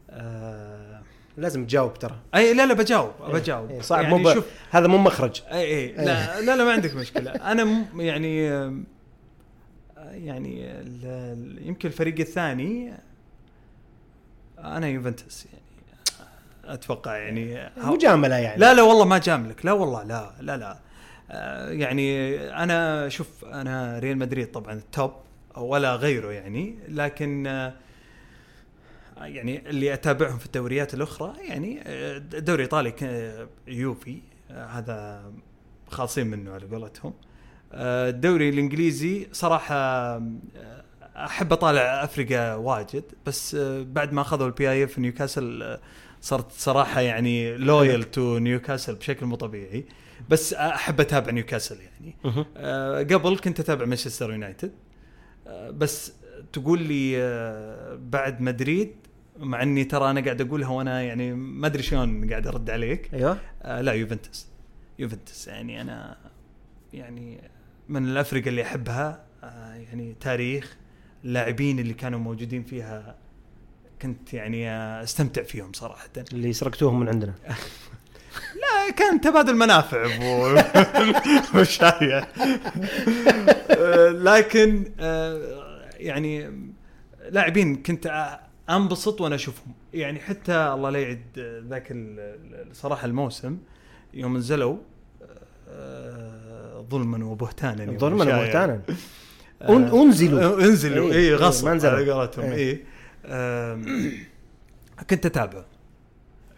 آه 0.10 1.02
لازم 1.38 1.66
تجاوب 1.66 1.94
ترى. 1.94 2.20
أي 2.36 2.54
لا 2.54 2.66
لا 2.66 2.74
بجاوب 2.74 3.12
بجاوب. 3.30 3.72
إيه، 3.72 3.82
صعب. 3.82 4.04
يعني 4.04 4.18
مو. 4.18 4.34
شوف 4.34 4.46
هذا 4.70 4.88
مو 4.88 4.98
مخرج. 4.98 5.42
أي 5.52 5.62
أي 5.62 5.92
لا 5.92 6.42
لا 6.42 6.56
لا 6.56 6.64
ما 6.64 6.72
عندك 6.72 6.96
مشكلة. 6.96 7.32
أنا 7.32 7.86
يعني 7.96 8.52
آم، 8.52 8.86
يعني 9.98 10.70
يمكن 11.62 11.88
الفريق 11.88 12.20
الثاني 12.20 12.94
أنا 14.60 14.88
يوفنتوس 14.88 15.46
يعني. 15.46 15.69
أتوقع 16.74 17.18
يعني 17.18 17.72
مجامله 17.78 18.36
يعني. 18.36 18.60
لا 18.60 18.74
لا 18.74 18.82
والله 18.82 19.06
ما 19.06 19.18
جاملك. 19.18 19.66
لا 19.66 19.72
والله 19.72 20.04
لا 20.04 20.32
لا 20.40 20.58
لا. 20.58 20.80
آه، 21.32 21.70
يعني 21.70 22.38
أنا 22.64 23.10
شوف 23.10 23.46
أنا 23.46 24.00
ريال 24.00 24.18
مدريد 24.18 24.52
طبعا 24.52 24.74
التوب 24.74 25.12
ولا 25.58 25.96
غيره 25.96 26.32
يعني 26.32 26.76
لكن 26.88 27.48
آه، 27.48 27.74
يعني 29.18 29.70
اللي 29.70 29.94
أتابعهم 29.94 30.38
في 30.38 30.46
الدوريات 30.46 30.94
الأخرى 30.94 31.34
يعني 31.48 31.80
آه، 31.86 32.18
الدوري 32.18 32.56
الايطالي 32.64 32.92
ك- 32.92 33.48
يوفي 33.68 34.20
آه، 34.52 34.66
هذا 34.66 35.24
خالصين 35.88 36.28
منه 36.28 36.52
على 36.54 36.66
قولتهم. 36.66 37.14
آه، 37.74 38.10
الدوري 38.10 38.50
الإنجليزي 38.50 39.28
صراحة 39.32 39.76
آه، 39.76 40.24
أحب 41.16 41.54
أطالع 41.54 42.04
أفريقيا 42.04 42.54
واجد 42.56 43.04
بس 43.26 43.56
آه، 43.56 43.84
بعد 43.84 44.14
ما 44.14 44.22
أخذوا 44.22 44.48
ال 44.48 44.72
PIF 44.72 45.00
نيوكاسل 45.00 45.64
آه، 45.64 45.80
صرت 46.22 46.52
صراحة 46.52 47.02
يعني 47.02 47.58
loyal 47.58 48.12
to 48.12 48.38
نيوكاسل 48.38 48.96
بشكل 48.96 49.26
مو 49.26 49.36
طبيعي 49.36 49.86
بس 50.30 50.54
أحب 50.54 51.00
أتابع 51.00 51.32
نيوكاسل 51.32 51.78
يعني. 51.82 52.16
آه، 52.58 53.04
قبل 53.04 53.38
كنت 53.38 53.60
أتابع 53.60 53.86
مانشستر 53.86 54.32
يونايتد 54.32 54.72
آه، 55.48 55.70
بس 55.70 56.14
تقول 56.54 56.82
لي 56.82 57.14
آه، 57.18 57.96
بعد 57.96 58.42
مدريد 58.42 58.96
مع 59.38 59.64
إني 59.64 59.84
ترى 59.84 60.12
أنا 60.12 60.22
قاعد 60.22 60.42
أقولها 60.42 60.70
وأنا 60.70 61.02
يعني 61.02 61.34
ما 61.34 61.68
أدري 61.68 61.84
شلون 61.84 62.30
قاعد 62.30 62.48
أرد 62.48 62.70
عليك. 62.70 63.14
أيوه. 63.14 63.38
آه 63.62 63.82
لا 63.82 63.92
يوفنتوس 63.92 64.48
يوفنتوس 65.00 65.48
يعني 65.48 65.82
أنا 65.82 66.18
يعني 66.94 67.42
من 67.90 68.06
الافرقه 68.06 68.50
اللي 68.50 68.62
أحبها 68.62 69.26
آه 69.44 69.74
يعني 69.74 70.16
تاريخ 70.20 70.78
اللاعبين 71.26 71.80
اللي 71.80 71.94
كانوا 71.94 72.20
موجودين 72.20 72.64
فيها 72.64 73.16
كنت 74.02 74.34
يعني 74.34 74.70
استمتع 75.04 75.44
فيهم 75.44 75.74
صراحة. 75.74 76.08
اللي 76.34 76.54
سرقتوهم 76.54 77.00
من 77.00 77.10
عندنا. 77.10 77.34
لا 78.62 78.92
كان 78.98 79.22
تبادل 79.22 79.56
منافع 79.56 80.06
آه، 80.06 80.54
لكن 84.30 84.92
آه، 85.00 85.42
يعني 85.98 86.52
لاعبين 87.30 87.76
كنت 87.76 88.38
أنبسط 88.70 89.22
وأنا 89.22 89.36
أشوفهم. 89.36 89.74
يعني 89.94 90.20
حتى 90.20 90.54
الله 90.54 90.90
لا 90.90 91.00
يعد 91.00 91.64
ذاك 91.70 91.96
صراحة 92.74 93.06
الموسم 93.06 93.58
يوم 94.14 94.38
نزلوا 94.38 94.78
آه، 95.70 96.86
ظلما 96.90 97.26
وبهتانا 97.26 97.98
ظلما. 97.98 98.24
وبهتانا. 98.24 98.82
آه، 99.62 100.04
أنزلوا. 100.04 100.60
إيه، 100.60 101.12
اي 101.12 101.16
إيه، 101.16 101.36
غصب 101.36 101.66
ما 101.66 101.74
نزلوا. 101.74 101.94
على 101.94 102.12
قولتهم. 102.12 102.46
إيه. 102.52 102.72
اي 102.72 102.72
آم، 102.74 102.80
كنت 105.10 105.26
أتابعه. 105.26 105.66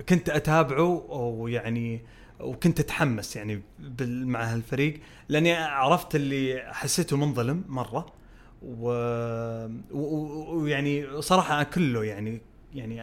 كنت 0.10 0.30
أتابعه 0.30 0.84
ويعني 1.12 2.02
وكنت 2.40 2.80
أتحمس 2.80 3.36
يعني 3.36 3.62
مع 4.02 4.44
هالفريق 4.44 5.00
لأني 5.30 5.54
عرفت 5.54 6.16
اللي 6.16 6.64
حسيته 6.74 7.18
منظلم 7.18 7.64
مرة. 7.68 8.14
و- 8.66 9.66
و- 9.92 10.56
ويعني 10.56 11.22
صراحة 11.22 11.64
كله 11.64 12.04
يعني 12.04 12.42
يعني 12.74 12.96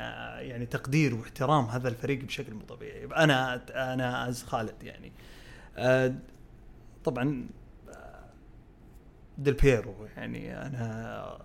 يعني 0.48 0.66
تقدير 0.66 1.14
واحترام 1.14 1.64
هذا 1.64 1.88
الفريق 1.88 2.24
بشكل 2.24 2.54
مو 2.54 2.60
طبيعي. 2.60 3.04
أنا 3.04 3.54
أنا 3.94 4.28
as 4.28 4.42
خالد 4.42 4.82
يعني. 4.82 5.12
آه، 5.76 6.14
طبعا 7.04 7.46
آه، 7.88 8.24
ديل 9.38 9.54
بيرو 9.54 9.94
يعني 10.16 10.56
أنا 10.66 11.38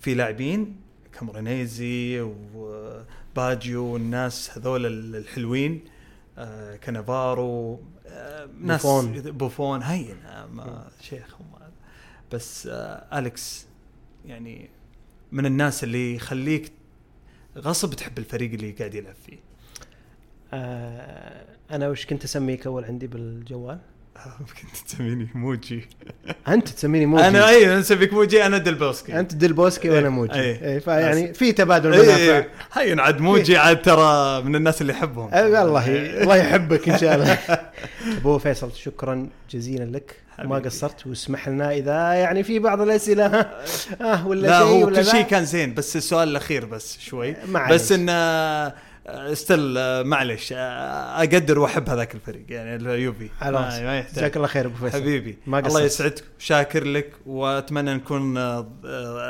في 0.00 0.14
لاعبين 0.14 0.76
كامورينيزي 1.12 2.20
وباجيو 2.20 3.84
والناس 3.84 4.58
هذول 4.58 4.86
الحلوين 5.16 5.84
آه، 6.38 6.76
كانافارو 6.76 7.80
آه، 8.06 8.48
ناس 8.60 8.82
بوفون. 8.82 9.20
بوفون 9.20 9.82
هين 9.82 10.16
آه، 10.26 10.46
ما 10.46 10.90
شيخ 11.00 11.36
بس 12.32 12.66
آه، 12.66 13.18
أليكس 13.18 13.66
يعني 14.26 14.70
من 15.32 15.46
الناس 15.46 15.84
اللي 15.84 16.14
يخليك 16.14 16.72
غصب 17.58 17.94
تحب 17.94 18.18
الفريق 18.18 18.52
اللي 18.52 18.70
قاعد 18.72 18.94
يلعب 18.94 19.14
فيه 19.14 19.38
آه 20.52 21.46
أنا 21.70 21.88
وش 21.88 22.06
كنت 22.06 22.24
أسميك 22.24 22.66
أول 22.66 22.84
عندي 22.84 23.06
بالجوال؟ 23.06 23.78
كنت 24.38 24.86
تسميني 24.86 25.28
موجي. 25.34 25.88
أنت 26.48 26.68
تسميني 26.68 27.06
موجي. 27.06 27.28
أنا 27.28 27.48
أي 27.48 27.76
نسميك 27.76 28.12
موجي 28.12 28.46
أنا 28.46 28.58
دلبوسكي 28.58 29.20
أنت 29.20 29.34
دلبوسكي 29.34 29.90
وأنا 29.90 30.00
إيه، 30.02 30.08
موجي. 30.08 30.40
إيه. 30.40 30.62
إيه 30.62 30.78
فيعني 30.78 31.34
في 31.34 31.52
تبادل 31.52 31.92
إيه، 31.92 32.02
منافع. 32.02 32.22
إيه. 32.22 32.48
هين 32.72 33.00
عاد 33.00 33.20
موجي 33.20 33.56
عاد 33.56 33.82
ترى 33.82 34.42
من 34.42 34.56
الناس 34.56 34.80
اللي 34.80 34.92
احبهم 34.92 35.34
أه، 35.34 35.46
الله 35.62 35.86
الله 36.22 36.36
يحبك 36.36 36.88
إن 36.88 36.98
شاء 36.98 37.14
الله. 37.14 37.38
أبو 38.18 38.38
فيصل 38.38 38.72
شكرا 38.72 39.28
جزيلا 39.50 39.84
لك. 39.84 40.16
ما. 40.44 40.58
قصرت 40.58 41.06
واسمح 41.06 41.48
لنا 41.48 41.72
إذا 41.72 42.12
يعني 42.12 42.42
في 42.42 42.58
بعض 42.58 42.80
الأسئلة. 42.80 43.26
ها 43.26 43.62
آه 44.00 44.26
ولا 44.26 44.40
لا 44.40 44.58
شيء 44.58 44.66
هو 44.66 44.86
ولا 44.86 45.00
كل 45.00 45.06
لا. 45.06 45.12
شيء 45.12 45.22
كان 45.22 45.44
زين 45.44 45.74
بس 45.74 45.96
السؤال 45.96 46.28
الأخير 46.28 46.64
بس 46.64 46.98
شوي. 47.00 47.36
ما 47.48 47.68
بس. 47.68 47.92
انه 47.92 48.12
ستيل 49.34 49.74
معلش 50.04 50.52
آه، 50.56 50.56
أقدر 51.18 51.58
وأحب 51.58 51.88
هذاك 51.90 52.14
الفريق 52.14 52.44
يعني 52.48 52.74
اليوفي 52.76 53.28
خلاص 53.40 53.74
ما, 53.74 53.82
ما 53.82 53.98
يحتاج. 53.98 54.14
جزاك 54.14 54.36
الله 54.36 54.46
خير 54.48 54.66
أبو 54.66 54.76
فيصل. 54.76 55.00
حبيبي 55.00 55.38
ما 55.46 55.58
الله. 55.58 55.80
يسعدك 55.80 56.24
شاكر 56.38 56.84
لك 56.84 57.12
وأتمنى 57.26 57.94
نكون 57.94 58.36
آه، 58.38 58.66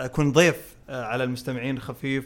أكون 0.04 0.32
ضيف 0.32 0.56
آه، 0.90 1.04
على 1.04 1.24
المستمعين 1.24 1.78
خفيف 1.78 2.24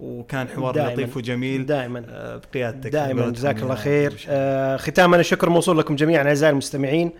وكان 0.00 0.48
حوار 0.48 0.74
دائماً. 0.74 0.92
لطيف 0.92 1.16
وجميل 1.16 1.66
دائما. 1.66 2.04
آه، 2.08 2.36
بقيادتك. 2.52 2.90
دائما. 2.90 3.30
جزاك 3.30 3.62
الله 3.62 3.74
خير. 3.74 4.26
آه 4.28 4.76
ختاما 4.76 5.16
الشكر 5.16 5.50
موصول 5.50 5.78
لكم 5.78 5.96
جميعا 5.96 6.24
أعزائي 6.24 6.52
المستمعين 6.52 7.10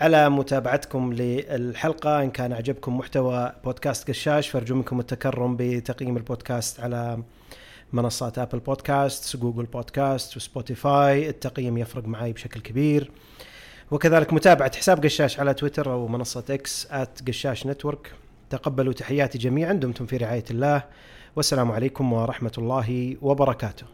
على 0.00 0.30
متابعتكم 0.30 1.12
للحلقة. 1.12 2.22
إن 2.22 2.30
كان 2.30 2.52
عجبكم 2.52 2.98
محتوى 2.98 3.52
بودكاست 3.64 4.08
قشاش 4.08 4.48
فارجو 4.48 4.74
منكم 4.74 5.00
التكرم 5.00 5.56
بتقييم 5.58 6.16
البودكاست 6.16 6.80
على 6.80 7.18
منصات 7.94 8.38
آبل 8.38 8.58
بودكاست 8.58 9.36
جوجل 9.36 9.64
بودكاست 9.64 10.36
وسبوتيفاي. 10.36 11.28
التقييم 11.28 11.78
يفرق 11.78 12.04
معي 12.08 12.32
بشكل 12.32 12.60
كبير. 12.60 13.10
وكذلك 13.90 14.32
متابعة 14.32 14.76
حساب 14.76 15.04
قشاش 15.04 15.40
على 15.40 15.54
تويتر 15.54 15.92
أو 15.92 16.08
منصة 16.08 16.44
إكس 16.50 16.88
@قشاش 17.28 17.66
network. 17.66 18.12
تقبلوا 18.50 18.92
تحياتي 18.92 19.38
جميعا 19.38 19.72
دمتم 19.72 20.06
في 20.06 20.16
رعاية 20.16 20.44
الله. 20.50 20.82
والسلام 21.36 21.72
عليكم 21.72 22.12
ورحمة 22.12 22.52
الله 22.58 23.16
وبركاته. 23.22 23.86